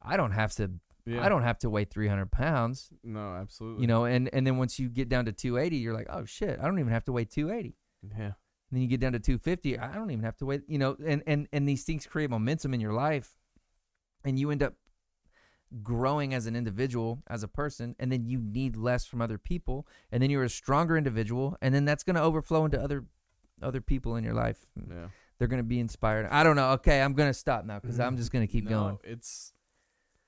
[0.00, 0.70] I don't have to.
[1.06, 1.24] Yeah.
[1.24, 2.90] I don't have to weigh 300 pounds.
[3.04, 3.82] No, absolutely.
[3.82, 6.58] You know, and and then once you get down to 280, you're like, oh shit,
[6.60, 7.76] I don't even have to weigh 280.
[8.02, 8.24] Yeah.
[8.24, 8.34] And
[8.72, 10.60] then you get down to 250, I don't even have to weigh.
[10.66, 13.36] You know, and and and these things create momentum in your life,
[14.24, 14.74] and you end up
[15.82, 19.86] growing as an individual, as a person, and then you need less from other people,
[20.10, 23.04] and then you're a stronger individual, and then that's going to overflow into other
[23.62, 24.66] other people in your life.
[24.76, 25.08] Yeah.
[25.38, 26.28] They're going to be inspired.
[26.30, 26.70] I don't know.
[26.72, 28.16] Okay, I'm going to stop now because I'm mm-hmm.
[28.18, 28.98] just going to keep No, going.
[29.04, 29.52] It's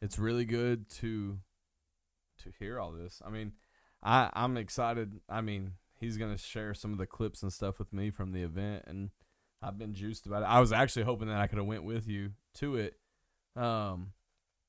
[0.00, 1.38] it's really good to
[2.44, 3.20] to hear all this.
[3.24, 3.52] I mean,
[4.02, 5.20] I I'm excited.
[5.28, 8.42] I mean, he's gonna share some of the clips and stuff with me from the
[8.42, 9.10] event, and
[9.62, 10.46] I've been juiced about it.
[10.46, 12.94] I was actually hoping that I could have went with you to it.
[13.56, 14.12] Um,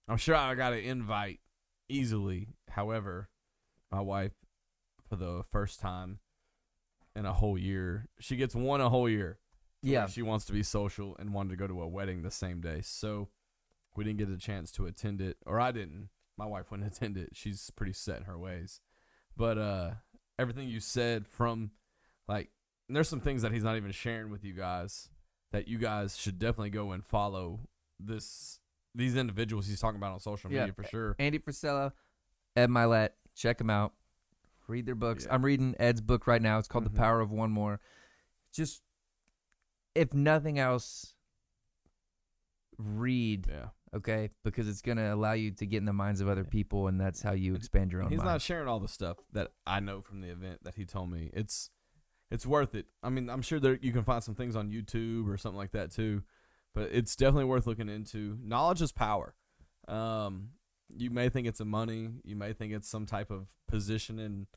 [0.07, 1.39] I'm sure I got an invite
[1.88, 2.47] easily.
[2.69, 3.30] However,
[3.91, 4.34] my wife,
[5.07, 6.19] for the first time
[7.15, 9.39] in a whole year, she gets one a whole year.
[9.82, 10.07] Yeah.
[10.07, 12.82] she wants to be social and wanted to go to a wedding the same day.
[12.84, 13.30] So
[13.95, 16.09] we didn't get a chance to attend it, or I didn't.
[16.37, 17.29] My wife wouldn't attend it.
[17.33, 18.79] She's pretty set in her ways.
[19.35, 19.91] But uh,
[20.37, 21.71] everything you said from
[22.27, 22.49] like,
[22.87, 25.09] there's some things that he's not even sharing with you guys
[25.51, 27.61] that you guys should definitely go and follow
[27.99, 28.59] this
[28.95, 30.61] these individuals he's talking about on social Yeah.
[30.61, 31.15] media for sure.
[31.19, 31.91] Andy Frisella,
[32.55, 33.93] Ed Mylett, check them out.
[34.67, 35.25] Read their books.
[35.25, 35.33] Yeah.
[35.35, 36.57] I'm reading Ed's book right now.
[36.59, 36.93] It's called Mhm.
[36.93, 37.79] The Power of One More.
[38.53, 38.81] Just,
[39.95, 41.13] if nothing else,
[42.77, 43.69] read, Yeah.
[43.93, 44.29] Okay?
[44.43, 46.99] Because it's going to allow you to get in the minds of other people, and
[46.99, 48.29] that's how you expand your own He's mind.
[48.29, 51.29] not sharing all the stuff that I know from the event that he told me.
[51.33, 51.69] It's
[52.31, 52.85] it's worth it.
[53.01, 55.71] I mean, I'm sure there you can find some things on YouTube or something like
[55.71, 56.23] that too,
[56.75, 58.37] but it's definitely worth looking into.
[58.43, 59.35] Knowledge is power.
[59.87, 60.49] Um,
[60.95, 64.47] you may think it's a money, you may think it's some type of position in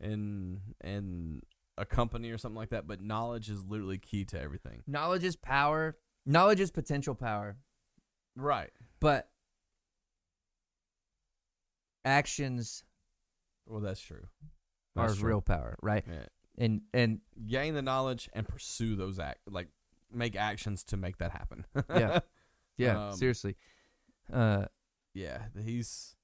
[0.00, 1.42] in in
[1.76, 4.82] a company or something like that, but knowledge is literally key to everything.
[4.86, 5.96] Knowledge is power.
[6.26, 7.56] Knowledge is potential power.
[8.38, 8.70] Right.
[9.00, 9.28] But
[12.04, 12.84] actions
[13.66, 14.26] Well, that's true.
[14.96, 15.28] are That's true.
[15.28, 16.04] real power, right?
[16.08, 16.26] Yeah.
[16.56, 19.68] And and Gain the knowledge and pursue those act like
[20.10, 21.64] make actions to make that happen.
[21.90, 22.20] Yeah.
[22.78, 23.56] yeah, Um, seriously.
[24.32, 24.66] Uh
[25.14, 26.16] yeah, he's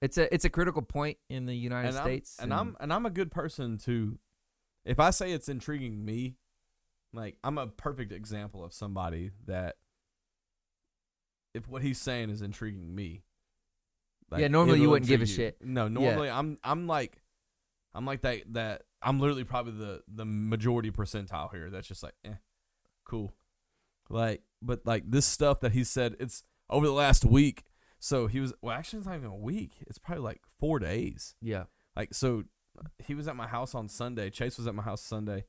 [0.00, 2.92] It's a it's a critical point in the United and States, I'm, and I'm and
[2.92, 4.18] I'm a good person to
[4.84, 6.36] if I say it's intriguing me,
[7.12, 9.76] like I'm a perfect example of somebody that
[11.56, 13.22] if what he's saying is intriguing me.
[14.36, 15.32] Yeah, normally you wouldn't give a you.
[15.32, 15.58] shit.
[15.64, 17.22] No, normally I'm I'm like
[17.94, 21.70] I'm like that that I'm literally probably the the majority percentile here.
[21.70, 22.34] That's just like, eh,
[23.04, 23.34] cool.
[24.08, 27.64] Like, but like this stuff that he said, it's over the last week.
[27.98, 29.72] So he was well, actually, it's not even a week.
[29.86, 31.34] It's probably like four days.
[31.40, 31.64] yeah,
[31.96, 32.44] Like so,
[32.98, 34.28] he was at my house on Sunday.
[34.30, 35.44] Chase was at my house Sunday,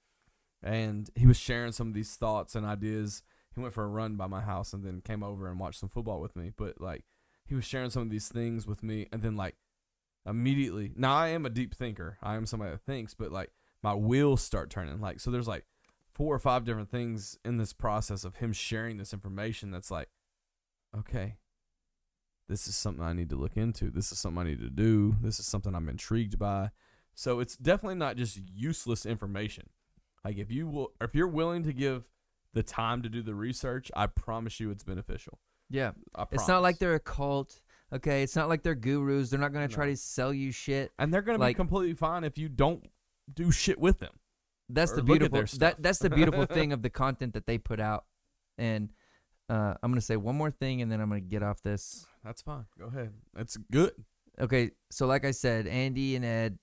[0.63, 3.23] and he was sharing some of these thoughts and ideas.
[3.57, 5.89] He went for a run by my house and then came over and watched some
[5.89, 6.51] football with me.
[6.55, 7.05] But like,
[7.43, 9.55] he was sharing some of these things with me, and then like
[10.27, 10.91] immediately.
[10.95, 12.19] Now I am a deep thinker.
[12.21, 13.51] I am somebody that thinks, but like
[13.81, 15.01] my wheels start turning.
[15.01, 15.65] Like so, there's like
[16.13, 19.71] four or five different things in this process of him sharing this information.
[19.71, 20.09] That's like,
[20.95, 21.37] okay,
[22.47, 23.89] this is something I need to look into.
[23.89, 25.15] This is something I need to do.
[25.19, 26.69] This is something I'm intrigued by.
[27.15, 29.71] So it's definitely not just useless information.
[30.23, 32.03] Like if you will, if you're willing to give
[32.57, 35.39] the time to do the research, I promise you it's beneficial.
[35.69, 35.91] yeah.
[36.31, 37.61] It's not like they're a cult.
[37.93, 39.29] Okay, it's not like they're gurus.
[39.29, 39.91] They're not going to try No.
[39.91, 40.91] to sell you shit.
[40.99, 42.85] and they're gonna like- be completely fine if you don't
[43.33, 44.13] do shit with them.
[44.69, 45.59] That's Or the look at beautiful their stuff.
[45.59, 48.03] that that's the beautiful thing of the content that they put out.
[48.57, 48.89] And
[49.49, 51.61] uh, I'm going to say one more thing, and then I'm going to get off
[51.61, 52.05] this.
[52.25, 52.65] That's fine.
[52.77, 53.13] Go ahead.
[53.33, 53.91] That's good.
[54.39, 56.57] okay, so like I said, Andy and Ed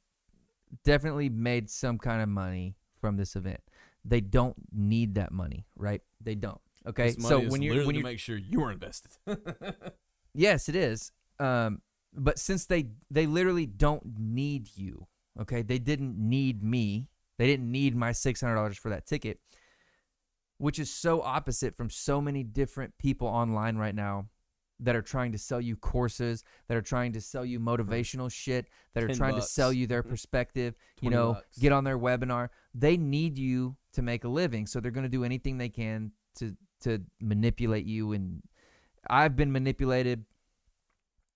[0.85, 3.61] definitely made some kind of money from this event.
[4.05, 6.03] They don't need that money, right?
[6.21, 6.61] They don't.
[6.87, 9.13] Okay, so when you're when you're make sure you are invested.
[10.35, 11.13] yes, it is.
[11.41, 11.81] Um,
[12.13, 15.07] but since they they literally don't need you,
[15.41, 17.09] okay, they didn't need me.
[17.39, 19.41] They didn't need my six hundred dollars for that ticket,
[20.59, 24.27] which is so opposite from so many different people online right now
[24.85, 28.69] that are trying to sell you courses, that are trying to sell you motivational shit,
[28.95, 31.59] that are 10 trying to sell you their perspective, you know, bucks.
[31.59, 32.49] get on their webinar.
[32.75, 36.13] They need you to make a living, so they're going to do anything they can
[36.37, 38.43] to to manipulate you and
[39.09, 40.25] I've been manipulated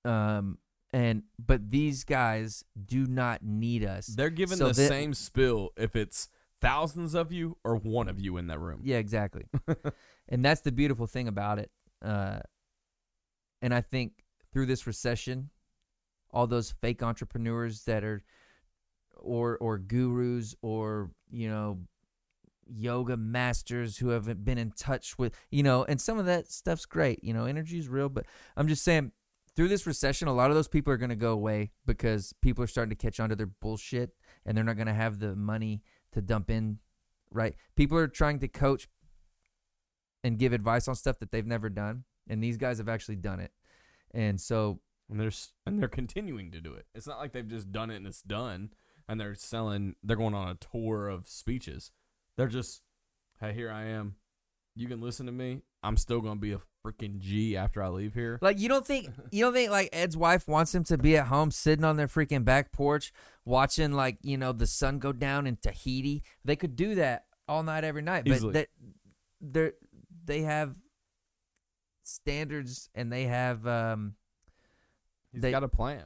[0.05, 0.59] um
[0.93, 4.07] and but these guys do not need us.
[4.07, 6.29] They're giving So the the- same spill if it's
[6.61, 8.81] thousands of you or one of you in that room.
[8.85, 9.45] Yeah, exactly.
[10.29, 11.71] and that's the beautiful thing about it.
[12.03, 12.41] Uh,
[13.63, 15.51] and I think through this recession,
[16.31, 18.23] all those fake entrepreneurs that are,
[19.17, 21.81] or or gurus, or you know,
[22.67, 26.87] yoga masters who haven't been in touch with, you know, and some of that stuff's
[26.87, 27.23] great.
[27.25, 29.13] You know, energy's real, but I'm just saying.
[29.57, 32.63] Through this recession, a lot of those people are going to go away because people
[32.63, 34.11] are starting to catch on to their bullshit
[34.47, 35.83] and they're not going to have the money
[36.13, 36.79] to dump in
[37.31, 37.55] right?
[37.77, 38.89] People are trying to coach
[40.25, 43.41] and give advice on stuff that they've never done, and these guys have actually done
[43.41, 43.53] it.
[44.13, 45.33] And so, And they're
[45.67, 46.87] and they're continuing to do it.
[46.95, 48.71] It's not like they've just done it and it's done
[49.09, 51.91] and they're selling they're going on a tour of speeches.
[52.37, 52.83] They're just
[53.41, 54.17] hey, here I am.
[54.75, 55.63] You can listen to me.
[55.83, 58.39] I'm still going to be a freaking G after I leave here.
[58.41, 61.27] like, you don't think you don't think like Ed's wife wants him to be at
[61.27, 63.13] home sitting on their freaking back porch
[63.45, 66.23] watching like you know the sun go down in Tahiti?
[66.45, 68.53] They could do that all night, every night, but Easily.
[68.53, 68.69] that
[69.41, 69.71] they
[70.25, 70.77] they have
[72.09, 74.15] standards and they have um
[75.33, 76.05] He's they- got a plan.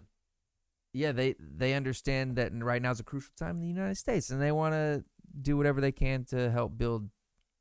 [0.92, 4.30] yeah, they they understand that right now is a crucial time in the United States,
[4.30, 5.05] and they want to
[5.40, 7.09] do whatever they can to help build.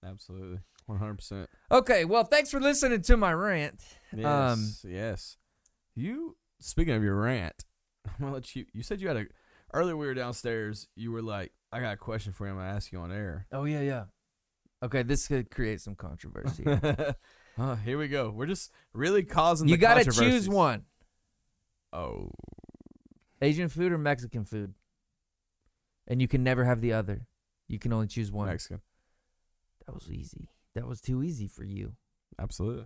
[0.06, 0.60] Absolutely.
[0.90, 1.48] 100%.
[1.72, 3.80] Okay, well, thanks for listening to my rant.
[4.14, 4.26] Yes.
[4.26, 5.38] Um, yes.
[5.96, 7.64] You speaking of your rant,
[8.08, 8.66] I'm gonna let you.
[8.74, 9.26] You said you had a
[9.74, 9.96] earlier.
[9.96, 10.88] We were downstairs.
[10.96, 12.52] You were like, "I got a question for you.
[12.54, 14.04] I'm gonna ask you on air." Oh yeah, yeah.
[14.84, 16.64] Okay, this could create some controversy.
[17.62, 18.30] oh, here we go.
[18.30, 19.68] We're just really causing.
[19.68, 20.84] You got to choose one:
[21.94, 22.32] Oh,
[23.42, 24.74] Asian food or Mexican food,
[26.08, 27.28] and you can never have the other.
[27.68, 28.48] You can only choose one.
[28.48, 28.82] Mexican.
[29.86, 30.50] That was easy.
[30.76, 31.94] That was too easy for you.
[32.40, 32.86] Absolutely.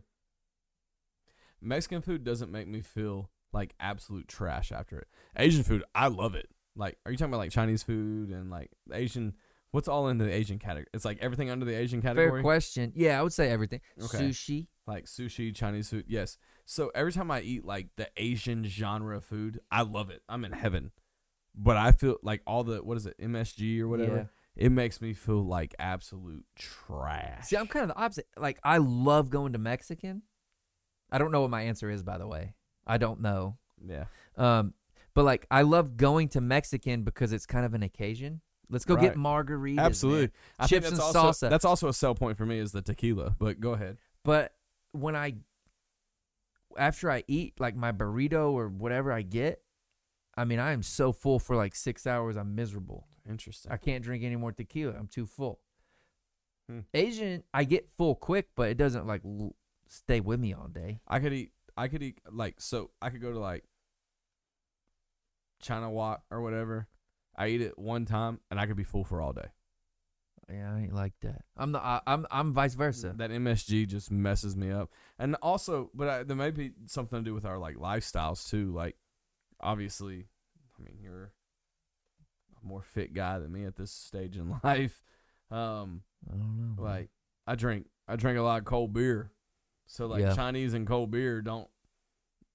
[1.62, 5.08] Mexican food doesn't make me feel like absolute trash after it.
[5.38, 6.50] Asian food, I love it.
[6.76, 9.34] Like, are you talking about like Chinese food and like Asian?
[9.76, 10.86] What's all in the Asian category?
[10.94, 12.30] It's like everything under the Asian category.
[12.32, 12.94] Fair question.
[12.96, 13.82] Yeah, I would say everything.
[14.02, 14.30] Okay.
[14.30, 14.68] Sushi.
[14.88, 16.06] like sushi, Chinese food.
[16.08, 16.38] Yes.
[16.64, 20.22] So every time I eat like the Asian genre of food, I love it.
[20.30, 20.92] I'm in heaven.
[21.54, 24.66] But I feel like all the what is it, MSG or whatever, Yeah.
[24.66, 27.48] it makes me feel like absolute trash.
[27.48, 28.28] See, I'm kind of the opposite.
[28.38, 30.22] Like, I love going to Mexican.
[31.12, 32.56] I don't know what my answer is, by the way.
[32.88, 33.58] I don't know.
[33.86, 34.06] yeah.
[34.38, 34.74] Um,
[35.14, 38.40] but like, I love going to Mexican because it's kind of an occasion.
[38.70, 39.18] Let's go get Right.
[39.18, 39.80] margaritas.
[39.80, 40.22] Absolutely.
[40.22, 40.32] man.
[40.60, 41.50] I think Chips that's and also salsa.
[41.50, 43.36] that's also a sell point for me is the tequila.
[43.38, 43.98] But go ahead.
[44.24, 44.54] But
[44.92, 45.36] when I,
[46.78, 49.62] after I eat like my burrito or whatever I get,
[50.38, 52.36] I mean, I am so full for like six hours.
[52.36, 53.08] I'm miserable.
[53.30, 53.72] Interesting.
[53.72, 54.94] I can't drink any more tequila.
[54.98, 55.60] I'm too full.
[56.70, 56.80] Hmm.
[56.94, 59.56] Asian, I get full quick, but it doesn't like l-
[59.88, 61.00] stay with me all day.
[61.08, 61.52] I could eat.
[61.78, 62.92] I could eat like so.
[63.02, 63.64] I could go to like
[65.62, 66.88] China Walk or whatever.
[67.38, 69.48] I eat it one time and I could be full for all day.
[70.52, 71.42] Yeah, I ain't like that.
[71.58, 73.14] I'm the I, I'm I'm vice versa.
[73.18, 77.26] That MSG just messes me up, and also, but I, there may be something to
[77.26, 78.72] do with our like lifestyles too.
[78.72, 78.96] Like,
[79.60, 80.28] obviously,
[80.80, 81.32] I mean, you're
[82.64, 85.02] a more fit guy than me at this stage in life.
[85.50, 86.84] Um, I don't know.
[86.84, 86.94] man.
[86.94, 87.10] like
[87.48, 89.32] I drink, I drink a lot of cold beer,
[89.88, 90.36] so like Yeah.
[90.36, 91.68] Chinese and cold beer don't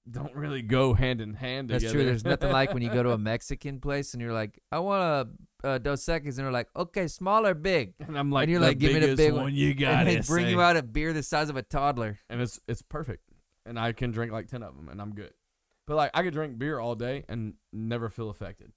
[0.09, 1.99] don't really go hand in hand That's together.
[1.99, 2.05] true.
[2.05, 5.29] There's nothing like when you go to a Mexican place and you're like, I want
[5.63, 8.59] a, a Dos Equis, and they're like, okay, small or big, and I'm like, you're
[8.59, 9.53] like, give me the big one one.
[9.53, 9.93] you got.
[9.93, 12.17] and they bring you out a beer the size of a toddler.
[12.29, 13.23] and it's it's perfect.
[13.65, 15.33] And I can drink like ten of them, and I'm good.
[15.85, 18.71] But like, I could drink beer all day and never feel affected.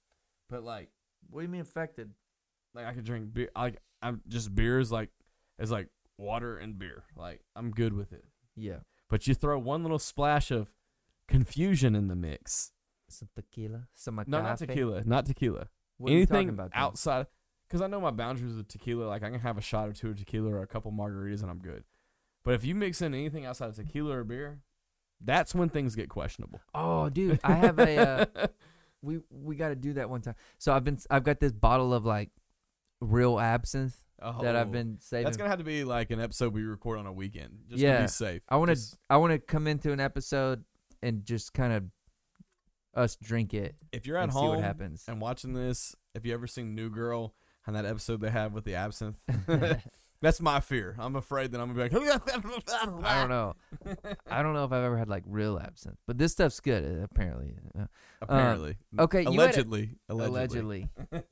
[0.49, 0.89] But like,
[1.29, 2.11] What do you mean affected?
[2.75, 3.49] like I could drink beer.
[3.55, 5.09] Like I'm just beer is like
[5.57, 7.03] is like water and beer.
[7.15, 8.25] Like I'm good with it.
[8.55, 10.69] Yeah, But you throw one little splash of
[11.27, 12.71] confusion in the mix.
[13.09, 15.03] some tequila, some No, not tequila.
[15.05, 15.67] Not tequila.
[15.97, 16.71] What are you Anything about?
[16.73, 16.81] then?
[16.81, 17.27] outside,
[17.67, 19.05] because I know my boundaries with tequila.
[19.05, 21.49] Like I can have a shot or two of tequila or a couple margaritas, and
[21.51, 21.83] I'm good.
[22.43, 24.59] But if you mix in anything outside of tequila or beer,
[25.21, 26.59] That's when things get questionable.
[26.73, 27.97] Oh, dude, I have a.
[27.97, 28.47] Uh,
[29.01, 30.35] we we got to do that one time.
[30.57, 32.31] So I've been I've got this bottle of like
[33.01, 35.25] real absinthe that I've Oh, been saving.
[35.25, 37.85] That's gonna have to be like an episode we record on a weekend, just to
[37.87, 38.01] Yeah.
[38.01, 38.41] be safe.
[38.49, 40.63] I want to I want to come into an episode
[41.05, 41.83] and just kind of
[42.93, 45.03] us drink it If you're at and see home what happens.
[45.07, 47.33] and watching this, if you ever seen New Girl
[47.67, 49.17] and that episode they have with the absinthe,
[50.21, 50.95] that's my fear.
[50.97, 52.19] I'm afraid that I'm gonna be like,
[52.73, 53.53] I don't know.
[54.29, 57.03] I don't know if I've ever had like real absinthe, but this stuff's good uh,
[57.03, 57.55] apparently.
[57.77, 57.85] Uh,
[58.21, 60.87] Apparently, okay, had a- allegedly, allegedly.
[61.11, 61.31] allegedly.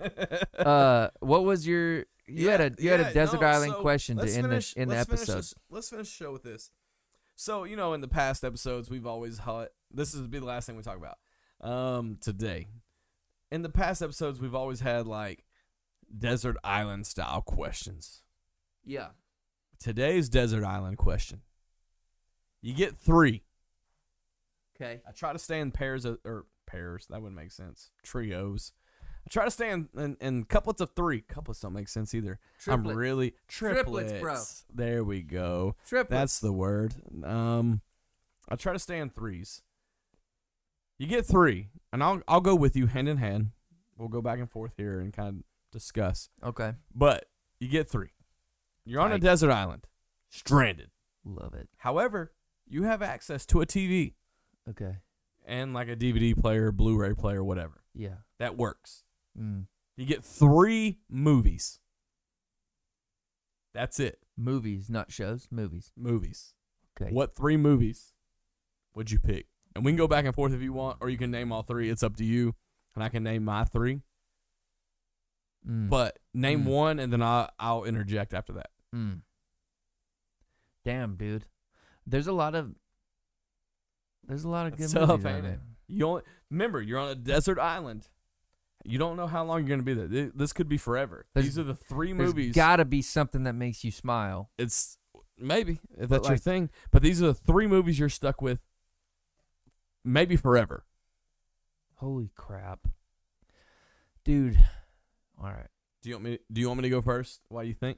[0.59, 2.05] uh, what was your?
[2.27, 4.89] You had a you had a desert no, island so question to end the in
[4.89, 5.37] the let's finish episode.
[5.37, 6.71] this- let's finish the show with this.
[7.35, 10.65] So you know, in the past episodes, we've always had this is be the last
[10.65, 11.17] thing we talk about.
[11.61, 12.67] Um, today,
[13.51, 15.45] in the past episodes, we've always had like
[16.15, 18.23] desert island style questions.
[18.85, 19.09] Yeah.
[19.79, 21.41] Today's desert island question.
[22.61, 23.43] You get three.
[24.75, 25.01] Okay.
[25.07, 27.07] I try to stay in pairs of, or pairs.
[27.09, 27.91] That wouldn't make sense.
[28.03, 28.71] Trios.
[29.25, 31.21] I try to stay in, in, in couplets of three.
[31.21, 32.39] Couplets don't make sense either.
[32.67, 34.41] I'm really Triplets, triplets, bro.
[34.85, 35.75] There we go.
[35.87, 36.09] Triplets.
[36.19, 36.93] That's the word.
[37.23, 37.81] Um,
[38.49, 39.61] I try to stay in threes.
[40.99, 43.51] You get three, and I'll I'll go with you hand in hand.
[43.97, 46.29] We'll go back and forth here and kind of discuss.
[46.43, 46.73] okay.
[46.93, 47.25] But
[47.59, 48.09] you get three.
[48.85, 49.87] You're on a desert island,
[50.29, 50.89] stranded.
[51.23, 51.69] Love it.
[51.77, 52.33] However,
[52.67, 54.13] you have access to a TV
[54.69, 54.97] Okay.
[55.45, 57.81] and like a DVD player, Blu-ray player, whatever.
[57.95, 58.15] Yeah.
[58.39, 59.03] That works.
[59.39, 59.65] Mm.
[59.97, 61.79] You get three movies.
[63.73, 64.19] That's it.
[64.37, 65.47] Movies, not shows.
[65.51, 65.91] Movies.
[65.97, 66.53] Movies.
[66.99, 67.11] Okay.
[67.11, 68.13] What three movies
[68.95, 69.47] would you pick?
[69.75, 71.63] And we can go back and forth if you want, or you can name all
[71.63, 71.89] three.
[71.89, 72.53] It's up to you.
[72.95, 74.01] And I can name my three.
[75.67, 75.89] Mm.
[75.89, 76.67] But name Mm.
[76.67, 78.69] one, and then I'll, I'll interject after that.
[78.93, 79.21] Mm.
[80.85, 81.45] Damn, dude.
[82.05, 82.75] There's a lot of
[84.27, 85.59] there's a lot of good That's tough, movies ain't it?
[85.87, 86.21] You only
[86.51, 88.07] remember you're on a desert island.
[88.85, 90.31] You don't know how long you're going to be there.
[90.35, 91.25] This could be forever.
[91.33, 92.53] There's- These are the three movies.
[92.53, 94.49] got to be something that makes you smile.
[94.57, 94.97] it's
[95.37, 96.69] maybe if that's your thing.
[96.91, 98.59] But these are the three movies you're stuck with,
[100.03, 100.85] maybe forever.
[101.95, 102.87] Holy crap.
[104.25, 104.57] Dude.
[105.41, 105.67] All right.
[106.01, 106.39] Do you want me?
[106.51, 107.41] Do you want me to go first?
[107.49, 107.97] Why you think?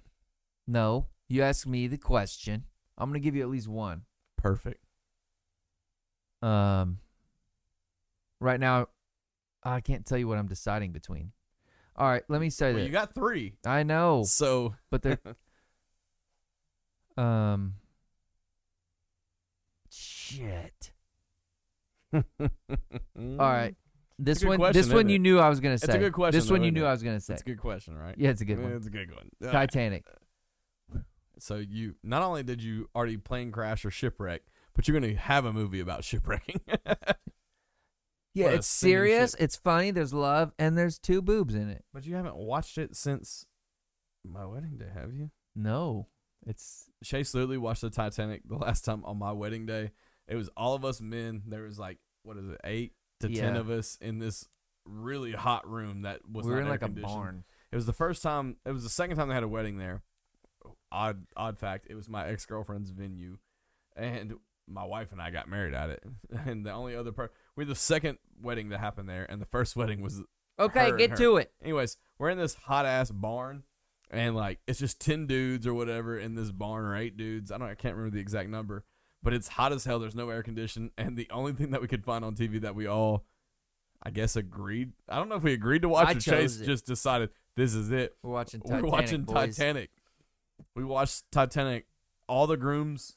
[0.68, 2.66] No, you ask me the question.
[2.98, 4.04] I'm going to give you at least one.
[4.38, 4.84] Perfect.
[6.42, 7.00] Um
[8.40, 8.88] Right now
[9.66, 11.32] I can't tell you what I'm deciding between.
[11.96, 12.86] All right, let me say Well, that.
[12.86, 13.56] you got three.
[13.66, 15.20] I know, So but they're
[17.18, 17.76] um
[19.90, 20.92] shit.
[22.14, 22.22] All
[23.18, 23.76] right.
[24.18, 25.20] This one question, this one you it?
[25.20, 25.86] knew I was going to say.
[25.88, 26.88] It's a good question, This one you knew it?
[26.88, 27.34] I was going to say.
[27.34, 28.16] That's a good question, right?
[28.18, 28.72] Yeah, it's a good one.
[28.72, 29.30] It's a good one.
[29.52, 30.06] Titanic.
[31.38, 34.44] So you not only did you already plane crash or shipwreck,
[34.74, 36.62] but you're gonna have a movie about shipwrecking.
[38.36, 41.84] Yeah, it's serious, it's funny, there's love, and there's two boobs in it.
[41.94, 43.46] but you haven't watched it since
[44.24, 45.32] my wedding day, have you?
[45.56, 46.08] No.
[46.46, 49.92] It's Chase literally watched the Titanic the last time on my wedding day.
[50.28, 51.44] It was all of us men.
[51.48, 54.48] There was like what is it, eight to ten of us in this
[54.86, 57.46] really hot room that was we were in like a barn.
[57.72, 58.58] It was the first time.
[58.66, 60.04] It was the second time they had a wedding there.
[60.92, 61.88] Odd, odd fact.
[61.90, 63.38] It was my ex girlfriend's venue,
[63.96, 64.36] and
[64.68, 66.04] my wife and I got married at it.
[66.46, 69.76] And the only other part, we're the second wedding that happened there, and the first
[69.76, 70.22] wedding was.
[70.58, 71.52] Okay, get to it.
[71.62, 73.64] Anyways, we're in this hot ass barn,
[74.10, 77.52] and like it's just ten dudes or whatever in this barn, or eight dudes.
[77.52, 77.68] I don't.
[77.70, 78.86] I can't remember the exact number,
[79.22, 80.00] but it's hot as hell.
[80.00, 82.76] There's no air condition, and the only thing that we could find on TV that
[82.76, 83.26] we all.
[84.04, 84.92] I guess agreed.
[85.10, 86.66] I don't know if we agreed to watch I or Chase it.
[86.66, 88.16] just decided this is it.
[88.22, 88.84] We're watching Titanic.
[88.84, 89.58] We're watching boys.
[89.58, 89.90] Titanic.
[90.76, 91.88] We watched Titanic.
[92.28, 93.16] All the grooms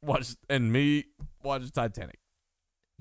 [0.00, 1.06] watched, and me
[1.42, 2.20] watched Titanic.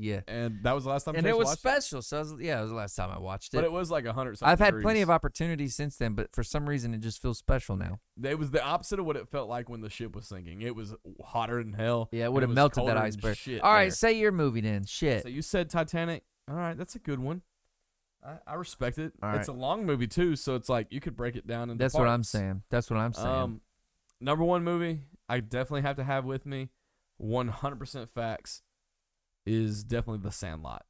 [0.01, 0.21] Yeah.
[0.27, 1.15] And that was the last time.
[1.15, 3.19] And Chase it was watched special, so was, yeah, it was the last time I
[3.19, 3.57] watched it.
[3.57, 4.37] But it was like a hundred.
[4.41, 7.75] I've had plenty of opportunities since then, but for some reason it just feels special
[7.75, 7.99] now.
[8.21, 10.61] It was the opposite of what it felt like when the ship was sinking.
[10.61, 12.09] It was hotter than hell.
[12.11, 13.37] Yeah, it would have melted that iceberg.
[13.37, 13.91] shit All right, there.
[13.91, 14.85] say your movie then.
[14.85, 15.23] Shit.
[15.23, 16.23] So you said Titanic.
[16.49, 17.43] All right, that's a good one.
[18.23, 19.13] I, I respect it.
[19.21, 21.83] All It's a long movie too, so it's like you could break it down into
[21.83, 22.63] That's what I'm saying.
[22.69, 23.27] That's what I'm saying.
[23.27, 23.61] Um,
[24.19, 26.69] number one movie I definitely have to have with me,
[27.21, 28.63] 100% facts,
[29.45, 30.85] is definitely The Sandlot.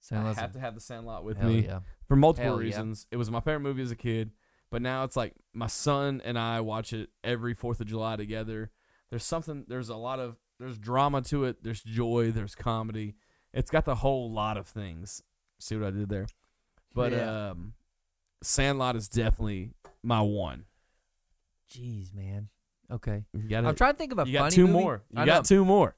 [0.00, 1.80] Sandlot's I have to have The Sandlot with me yeah.
[2.06, 2.66] for multiple Hell yeah.
[2.66, 3.06] reasons.
[3.10, 4.32] It was my favorite movie as a kid,
[4.70, 8.70] but now it's like my son and I watch it every Fourth of July together.
[9.10, 9.64] There's something.
[9.68, 10.36] There's a lot of.
[10.60, 11.62] There's drama to it.
[11.64, 12.30] There's joy.
[12.30, 13.14] There's comedy.
[13.52, 15.22] It's got the whole lot of things.
[15.58, 16.26] See what I did there?
[16.94, 17.50] But Yeah.
[17.50, 17.74] um,
[18.42, 19.70] Sandlot is definitely
[20.02, 20.64] my one.
[21.70, 22.48] Jeez, man.
[22.90, 23.24] Okay.
[23.32, 24.72] You got I'm trying to think of a You got two movie.
[24.80, 25.02] more.
[25.10, 25.56] You I got know.
[25.56, 25.96] two more.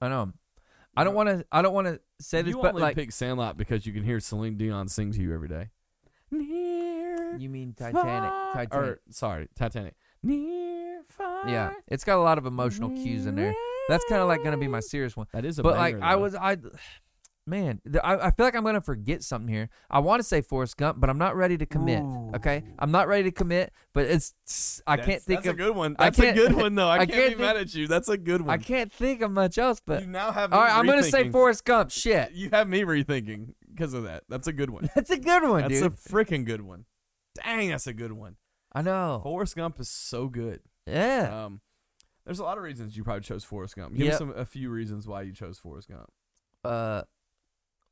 [0.00, 0.32] I know.
[0.96, 1.44] I don't want to.
[1.52, 4.02] I don't want to say this, you but only like pick Sandlot because you can
[4.02, 5.70] hear Celine Dion sing to you every day.
[6.30, 8.30] Near you mean Titanic?
[8.30, 8.74] far- Titanic.
[8.74, 9.94] Or sorry, Titanic.
[10.22, 11.48] Near far.
[11.48, 13.54] yeah, it's got a lot of emotional cues in there.
[13.88, 15.26] That's kind of like gonna be my serious one.
[15.32, 16.56] That is a But like banger, I was, I,
[17.50, 19.68] man, I, I feel like I'm gonna forget something here.
[19.90, 22.02] I want to say Forrest Gump, but I'm not ready to commit.
[22.36, 23.72] Okay, I'm not ready to commit.
[23.92, 24.32] But it's
[24.86, 25.96] I That's- can't think that's of a good one.
[25.98, 26.88] That's a good one though.
[26.88, 27.86] I, I can't, can't be mad at you.
[27.88, 28.50] That's a good one.
[28.50, 29.80] I can't think of much else.
[29.84, 30.52] But you now have.
[30.52, 31.28] all right, I'm gonna say.
[31.30, 31.90] Forrest Gump.
[31.90, 34.22] Shit, You have me rethinking because of that.
[34.28, 34.88] That's a good one.
[34.94, 35.92] that's a good one, That's dude.
[35.92, 36.84] a freaking good one.
[37.44, 38.36] Dang, that's a good one.
[38.72, 39.20] I know.
[39.22, 40.60] Forrest Gump is so good.
[40.86, 41.44] Yeah.
[41.46, 41.60] Um,
[42.24, 43.94] there's a lot of reasons you probably chose Forrest Gump.
[43.96, 44.12] Give Yep.
[44.12, 46.06] me some a few reasons why you chose Forrest Gump.
[46.64, 47.02] Uh,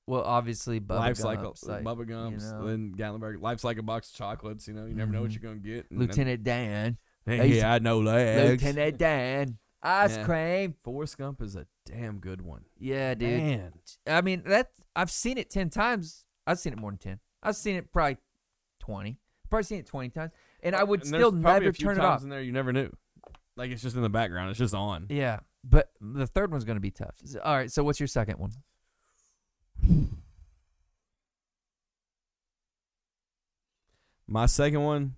[0.09, 2.67] well, obviously, Bubba Life's like, Gump's, a, Bubba Gumps, know.
[2.67, 3.41] then Gatlinburg.
[3.41, 4.67] Life's like a box of chocolates.
[4.67, 5.35] You know, you never know what Mhm.
[5.43, 5.91] you're gonna get.
[5.91, 8.51] And Lieutenant Dan, Hey, I know legs.
[8.63, 10.25] Lieutenant Dan, ice Yeah.
[10.25, 10.75] cream.
[10.83, 12.65] Forrest Gump is a damn good one.
[12.79, 13.39] Yeah, dude.
[13.39, 13.73] Man.
[14.07, 16.25] I mean that I've seen it ten times.
[16.47, 17.21] I've seen it more than ten.
[17.43, 18.17] I've seen it probably
[18.81, 19.19] twenty.
[19.51, 20.33] Probably seen it twenty times,
[20.63, 22.23] and I would And still never turn it off.
[22.23, 22.91] in there you never knew.
[23.57, 24.51] Like it's just in the background.
[24.51, 25.07] It's just on.
[25.11, 27.17] Yeah, but the third one's gonna be tough.
[27.45, 28.53] All right, so what's your second one?
[34.27, 35.17] My second one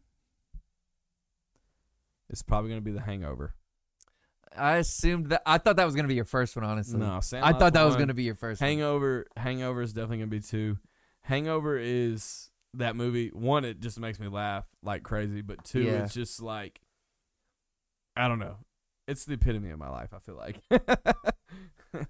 [2.29, 3.55] is probably gonna be The Hangover.
[4.57, 5.43] I assumed that.
[5.47, 6.65] I thought that was gonna be your first one.
[6.65, 8.03] Honestly, No, I thought that was one.
[8.03, 8.61] gonna be your first.
[8.61, 8.69] one.
[8.69, 9.27] Hangover.
[9.37, 10.79] Hangover is definitely gonna be two.
[11.23, 13.29] Hangover is that movie.
[13.29, 16.05] One, it just makes me laugh like crazy, but two, Yeah.
[16.05, 16.81] it's just like
[18.17, 18.59] I don't know.
[19.09, 20.13] It's the epitome of my life.
[20.15, 20.61] I feel like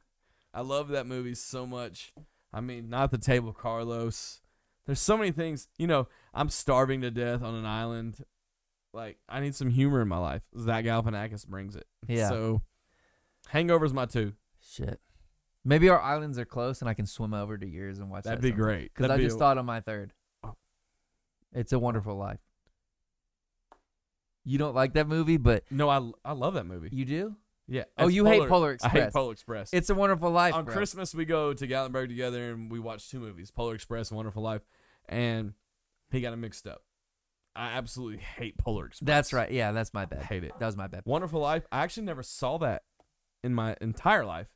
[0.53, 2.13] I love that movie so much.
[2.53, 4.41] I mean, not the table, Carlos.
[4.87, 5.69] There's so many things.
[5.79, 8.25] You know, I'm starving to death on an island.
[8.93, 10.43] Like, I need some humor in my life.
[10.59, 11.87] Zach Galifianakis brings it.
[12.09, 12.29] Yeah.
[12.29, 12.63] So,
[13.49, 14.33] Hangover's my two.
[14.61, 15.01] Shit.
[15.65, 18.25] Maybe our islands are close, and I can swim over to yours and watch.
[18.25, 18.65] That'd that be sometime.
[18.65, 18.95] great.
[18.95, 20.13] Because I just a- thought of my third.
[20.43, 20.57] Oh.
[21.53, 22.41] It's a Wonderful Life.
[24.45, 26.89] You don't like that movie, but No, I I love that movie.
[26.93, 27.37] you do.
[27.71, 27.85] Yeah.
[27.97, 28.95] Oh, it's you hate Polar Express.
[28.95, 29.73] I hate Polar Express.
[29.73, 30.55] It's a Wonderful Life.
[30.55, 30.75] on bro.
[30.75, 34.43] Christmas we go to Gatlinburg together and we watch two movies, Polar Express and Wonderful
[34.43, 34.63] Life,
[35.09, 35.55] and
[36.11, 36.83] he got it mixed up.
[37.55, 39.07] I absolutely hate Polar Express.
[39.07, 39.51] That's right.
[39.51, 40.23] Yeah, that's my I bad.
[40.25, 40.53] hate it.
[40.59, 41.03] That was my bad.
[41.07, 41.65] Wonderful Life.
[41.71, 42.83] I actually never saw that
[43.45, 44.49] in my entire life.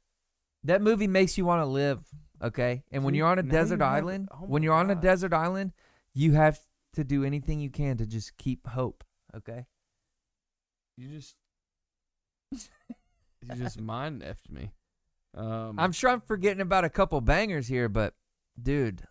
[0.65, 2.01] That movie makes you want to live.
[2.43, 5.33] Okay, and when you're on a desert you island, Oh when you're on a desert
[5.33, 5.73] island,
[6.15, 6.59] you have
[6.95, 9.05] to do anything you can to just keep hope.
[9.37, 9.67] Okay.
[10.97, 11.37] You just
[13.49, 14.73] you just mind effed me.
[15.37, 18.15] Um, I'm sure I'm forgetting about a couple bangers here, but
[18.61, 19.03] dude,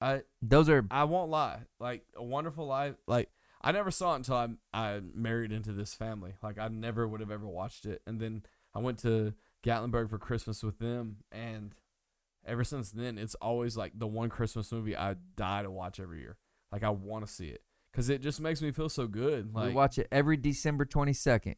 [0.00, 1.60] I those are I won't lie.
[1.80, 2.94] Like a wonderful life.
[3.06, 3.30] Like
[3.62, 6.34] I never saw it until I I married into this family.
[6.42, 8.02] Like I never would have ever watched it.
[8.06, 8.42] And then
[8.74, 11.74] I went to Gatlinburg for Christmas with them, and
[12.44, 16.20] ever since then, it's always like the one Christmas movie I die to watch every
[16.20, 16.36] year.
[16.70, 19.54] Like I want to see it because it just makes me feel so good.
[19.54, 21.56] we watch it every December 22nd.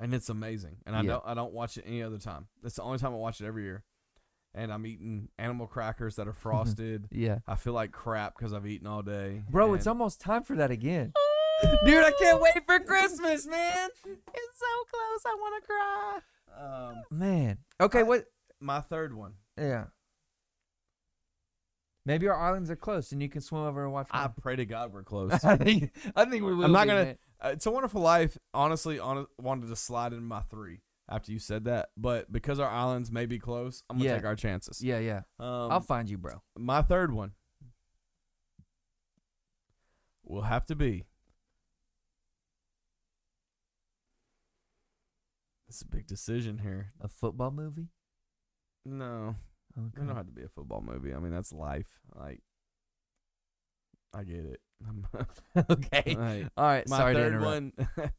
[0.00, 0.76] And it's amazing.
[0.86, 1.08] And I Yeah.
[1.12, 2.48] don't I don't watch it any other time.
[2.62, 3.84] That's the only time I watch it every year.
[4.56, 6.32] And I'm eating animal crackers that are
[6.78, 7.08] frosted.
[7.10, 9.42] Yeah, I feel like crap because I've eaten all day.
[9.50, 11.12] bro, it's almost time for that again.
[11.84, 13.88] Dude, I can't wait for Christmas, man.
[14.04, 15.22] It's so close.
[15.26, 16.18] I want to cry.
[16.56, 17.58] Um, Man.
[17.80, 18.26] Okay, I- what?
[18.60, 19.34] my third one.
[19.58, 19.86] Yeah.
[22.06, 24.08] Maybe our islands are close, and you can swim over and watch.
[24.10, 24.34] I one.
[24.40, 25.32] pray to God we're close.
[25.42, 26.66] I think I think we will.
[26.66, 27.18] I'm not be, gonna- man.
[27.44, 28.38] Uh, it's a Wonderful Life.
[28.54, 32.68] Honestly, on, wanted to slide in my three after you said that, but because our
[32.70, 34.16] islands may be close, I'm gonna Yeah.
[34.16, 34.80] take our chances.
[34.82, 35.22] Yeah, yeah.
[35.38, 36.42] Um, I'll find you, bro.
[36.56, 37.32] my third one
[40.22, 41.04] will have to be.
[45.68, 46.92] It's a big decision here.
[47.00, 47.88] A football movie?
[48.86, 49.34] No,
[49.76, 50.02] Okay.
[50.02, 51.12] it don't have to be a football movie.
[51.12, 51.98] I mean, that's life.
[52.14, 52.42] Like,
[54.14, 54.60] I get it.
[55.70, 56.16] okay.
[56.16, 56.88] Like, All right.
[56.88, 57.72] my sorry third one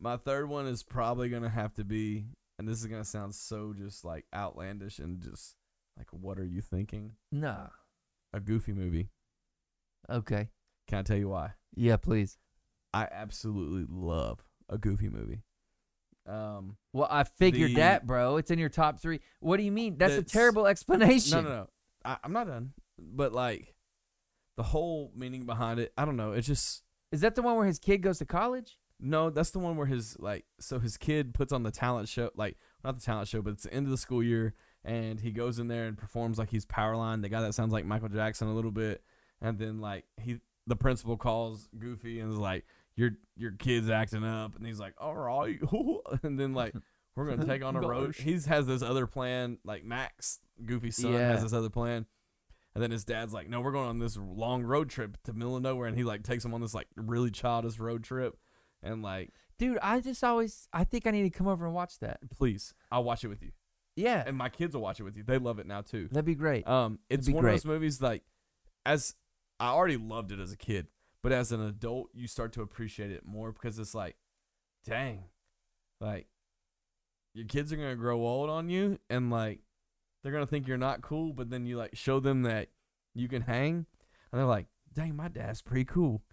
[0.00, 2.26] my third one is probably gonna have to be
[2.58, 5.56] and this is gonna sound so just like outlandish and just
[5.96, 7.68] like what are you thinking Nah.
[8.32, 9.08] a goofy movie
[10.10, 10.48] Okay.
[10.86, 12.38] can i tell you why Yeah, please.
[12.94, 15.42] i absolutely love a goofy movie
[16.26, 18.36] um Well, I figured The- that, bro.
[18.36, 19.20] It's in your top three.
[19.38, 19.96] What do you mean?
[19.96, 21.44] That's a terrible explanation.
[21.44, 21.68] no no no
[22.04, 23.75] I, i'm not done but like
[24.56, 26.82] the whole meaning behind it i don't know it's just
[27.12, 28.78] Is that the one where his kid goes to college?
[28.98, 32.30] No, that's the one where his like so his kid puts on the talent show
[32.34, 34.54] like not the talent show, but it's the end of the school year
[34.84, 37.84] and he goes in there and performs like he's Powerline, the guy that sounds like
[37.84, 39.02] Michael Jackson a little bit,
[39.42, 42.64] and then like he the principal calls Goofy and is like,
[42.96, 45.60] Your your kid's acting up and he's like, All right
[46.22, 46.74] and then like
[47.14, 48.16] We're gonna take on a road.
[48.16, 49.58] He's has this other plan.
[49.62, 51.32] Like Max, Goofy's son, Yeah.
[51.32, 52.06] has this other plan.
[52.76, 55.56] And then his dad's like, "No, we're going on this long road trip to middle
[55.56, 58.36] of nowhere," and he like takes him on this like really childish road trip,
[58.82, 61.98] and like, Dude, I just always I think I need to come over and watch
[62.00, 62.18] that.
[62.28, 63.52] please, I'll watch it with you,
[63.96, 65.22] Yeah, and my kids will watch it with you.
[65.22, 66.08] They love it now too.
[66.12, 66.68] that'd be great.
[66.68, 68.24] Um, it's one of those movies like,
[68.84, 69.14] as
[69.58, 70.88] I already loved it as a kid,
[71.22, 74.16] but as an adult, you start to appreciate it more because it's like,
[74.84, 75.24] dang,
[75.98, 76.26] like
[77.32, 79.60] your kids are gonna grow old on you, and like
[80.26, 82.66] they're gonna think you're not cool, but then you like show them that
[83.14, 83.86] you can hang,
[84.32, 86.24] and they're like, dang, my dad's pretty cool,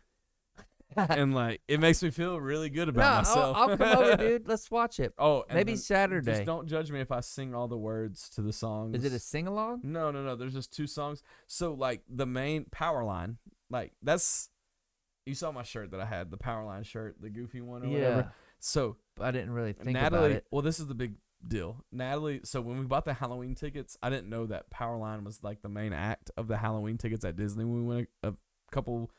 [0.97, 3.53] and like it makes me feel really good no, about I'll.
[3.53, 4.47] I'll come over, dude.
[4.47, 5.13] Let's watch it.
[5.19, 6.31] Oh, Maybe Saturday.
[6.31, 8.95] Just don't judge me if I sing all the words to the songs.
[8.95, 9.81] Is it a sing along?
[9.83, 10.35] No, no, no.
[10.35, 11.21] There's just two songs.
[11.45, 13.35] So like the main Powerline,
[13.69, 14.49] like that's
[15.27, 17.99] you saw my shirt that I had, the Powerline shirt, the goofy one or Yeah,
[17.99, 18.33] whatever.
[18.57, 20.47] So I didn't really think Natalie, about it.
[20.49, 21.13] well, this is the big
[21.47, 21.83] deal.
[21.91, 25.61] Natalie, so when we bought the Halloween tickets, I didn't know that Powerline was like
[25.61, 28.33] the main act of the Halloween tickets at Disney when we went a, a
[28.71, 29.11] couple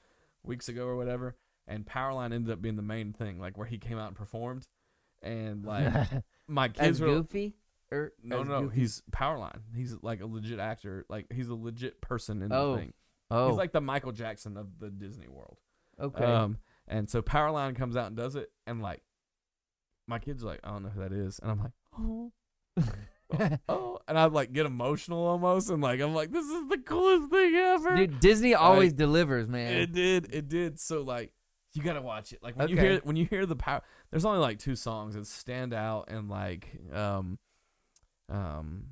[0.43, 1.37] weeks ago or whatever.
[1.67, 4.67] And Powerline ended up being the main thing, like where he came out and performed.
[5.23, 5.93] And like
[6.49, 7.55] my As kids were Goofy?
[7.93, 8.81] Or no, no, Goofy?
[8.81, 9.61] he's Powerline.
[9.75, 11.05] He's like a legit actor.
[11.09, 12.93] Like he's a legit person in Oh, the thing.
[13.31, 15.59] oh, He's like the Michael Jackson of the Disney world.
[16.01, 16.25] okay.
[16.25, 19.01] Um, and so Powerline comes out and does it, and like
[20.07, 22.33] my kids are like, I don't know who that is, and I'm like, oh,
[23.69, 27.31] oh, and I'd like get emotional almost, and like I'm like, this is the coolest
[27.31, 27.97] thing ever.
[27.97, 29.75] Dude, Disney always delivers, man.
[29.75, 30.79] It did, it did.
[30.81, 31.33] So like,
[31.75, 32.43] you gotta watch it.
[32.43, 33.83] Like when you hear when you hear the power.
[34.11, 37.39] There's only like two songs that stand out, and like, um,
[38.29, 38.85] um,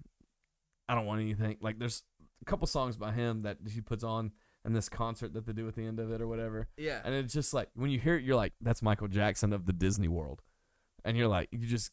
[0.89, 1.57] I don't want anything.
[1.61, 2.03] Like there's
[2.41, 4.33] a couple songs by him that he puts on
[4.65, 6.69] in this concert that they do at the end of it or whatever.
[6.77, 7.01] yeah.
[7.05, 9.73] And it's just like when you hear it, you're like, "That's Michael Jackson of the
[9.73, 10.43] Disney world,"
[11.05, 11.91] and you're like, you just,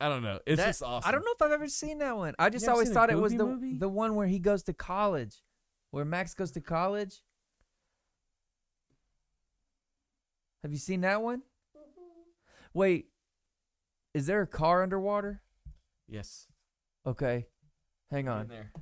[0.00, 1.06] I don't know, it's That- just awesome.
[1.08, 2.34] I don't know if I've ever seen that one.
[2.38, 3.76] I just always thought it was the movie?
[3.78, 5.42] the one where he goes to college,
[5.90, 7.22] where Max goes to college.
[10.62, 11.38] Have you seen that one?
[11.76, 12.20] Mm-hmm.
[12.74, 13.06] Wait,
[14.14, 15.42] is there a car underwater?
[16.08, 16.46] Yes,
[17.06, 17.46] Okay,
[18.10, 18.48] hang on.
[18.48, 18.72] there.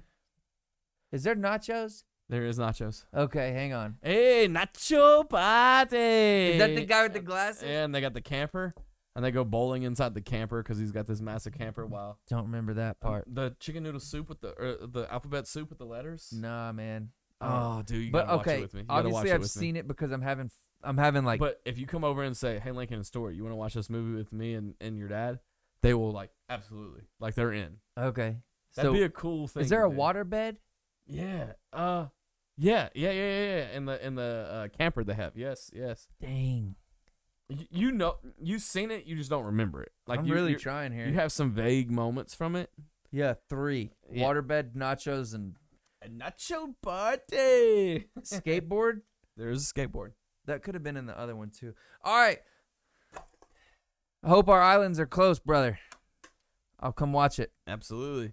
[1.12, 2.04] Is there nachos?
[2.28, 3.04] There is nachos.
[3.14, 3.96] Okay, hang on.
[4.02, 5.96] Hey, nacho party!
[5.96, 7.62] Is that the guy with the glasses?
[7.62, 8.74] And they got the camper,
[9.18, 11.84] and they go bowling inside the camper because he's got this massive camper.
[11.84, 12.18] Wow.
[12.28, 13.24] Don't remember that part.
[13.26, 16.32] The chicken noodle soup with the or the alphabet soup with the letters.
[16.32, 17.08] Nah, man.
[17.40, 18.80] Oh, dude, you but gotta watch okay, it with me.
[18.82, 19.60] You gotta watch obviously it I've with me.
[19.60, 20.52] seen it because I'm having
[20.84, 23.42] I'm having like but if you come over and say, "Hey, Lincoln and Story, you
[23.42, 25.40] want to watch this movie with me and, and your dad?"
[25.82, 27.78] They will like absolutely like they're in.
[27.98, 28.36] okay.
[28.76, 29.64] That'd So be a cool thing.
[29.64, 29.96] is there to a do.
[29.96, 30.58] water bed?
[31.08, 31.54] Yeah.
[31.72, 32.06] Uh.
[32.56, 32.88] Yeah.
[32.94, 33.10] Yeah.
[33.10, 33.22] Yeah.
[33.22, 33.56] Yeah.
[33.56, 33.76] yeah.
[33.76, 35.36] In the in the uh, camper they have.
[35.36, 35.72] Yes.
[35.74, 36.06] Yes.
[36.20, 36.76] Dang.
[37.70, 39.06] You, know you've seen it.
[39.06, 39.92] You just don't remember it.
[40.06, 41.06] Like I'm you, really trying here.
[41.06, 42.70] you have some vague moments from it.
[43.10, 44.26] yeah, three Yeah.
[44.26, 45.54] waterbed, nachos, and
[46.02, 48.08] A nacho party.
[48.20, 49.00] skateboard.
[49.36, 50.12] There's a skateboard.
[50.46, 51.74] that could have been in the other one too.
[52.04, 52.38] All right.
[54.22, 55.78] I hope our islands are close, brother.
[56.80, 57.52] I'll come watch it.
[57.66, 58.32] Absolutely.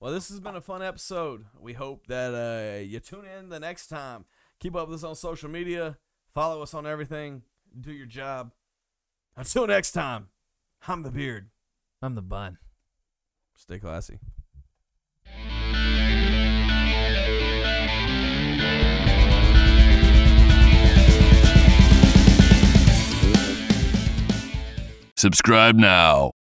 [0.00, 1.44] Well, this has been a fun episode.
[1.58, 4.24] We hope that uh, you tune in the next time.
[4.60, 5.98] Keep up with us on social media.
[6.34, 7.42] Follow us on everything.
[7.78, 8.52] Do your job.
[9.36, 10.28] Until next time,
[10.86, 11.50] I'm the beard.
[12.00, 12.58] I'm the bun.
[13.56, 14.20] Stay classy.
[25.16, 26.32] Subscribe now.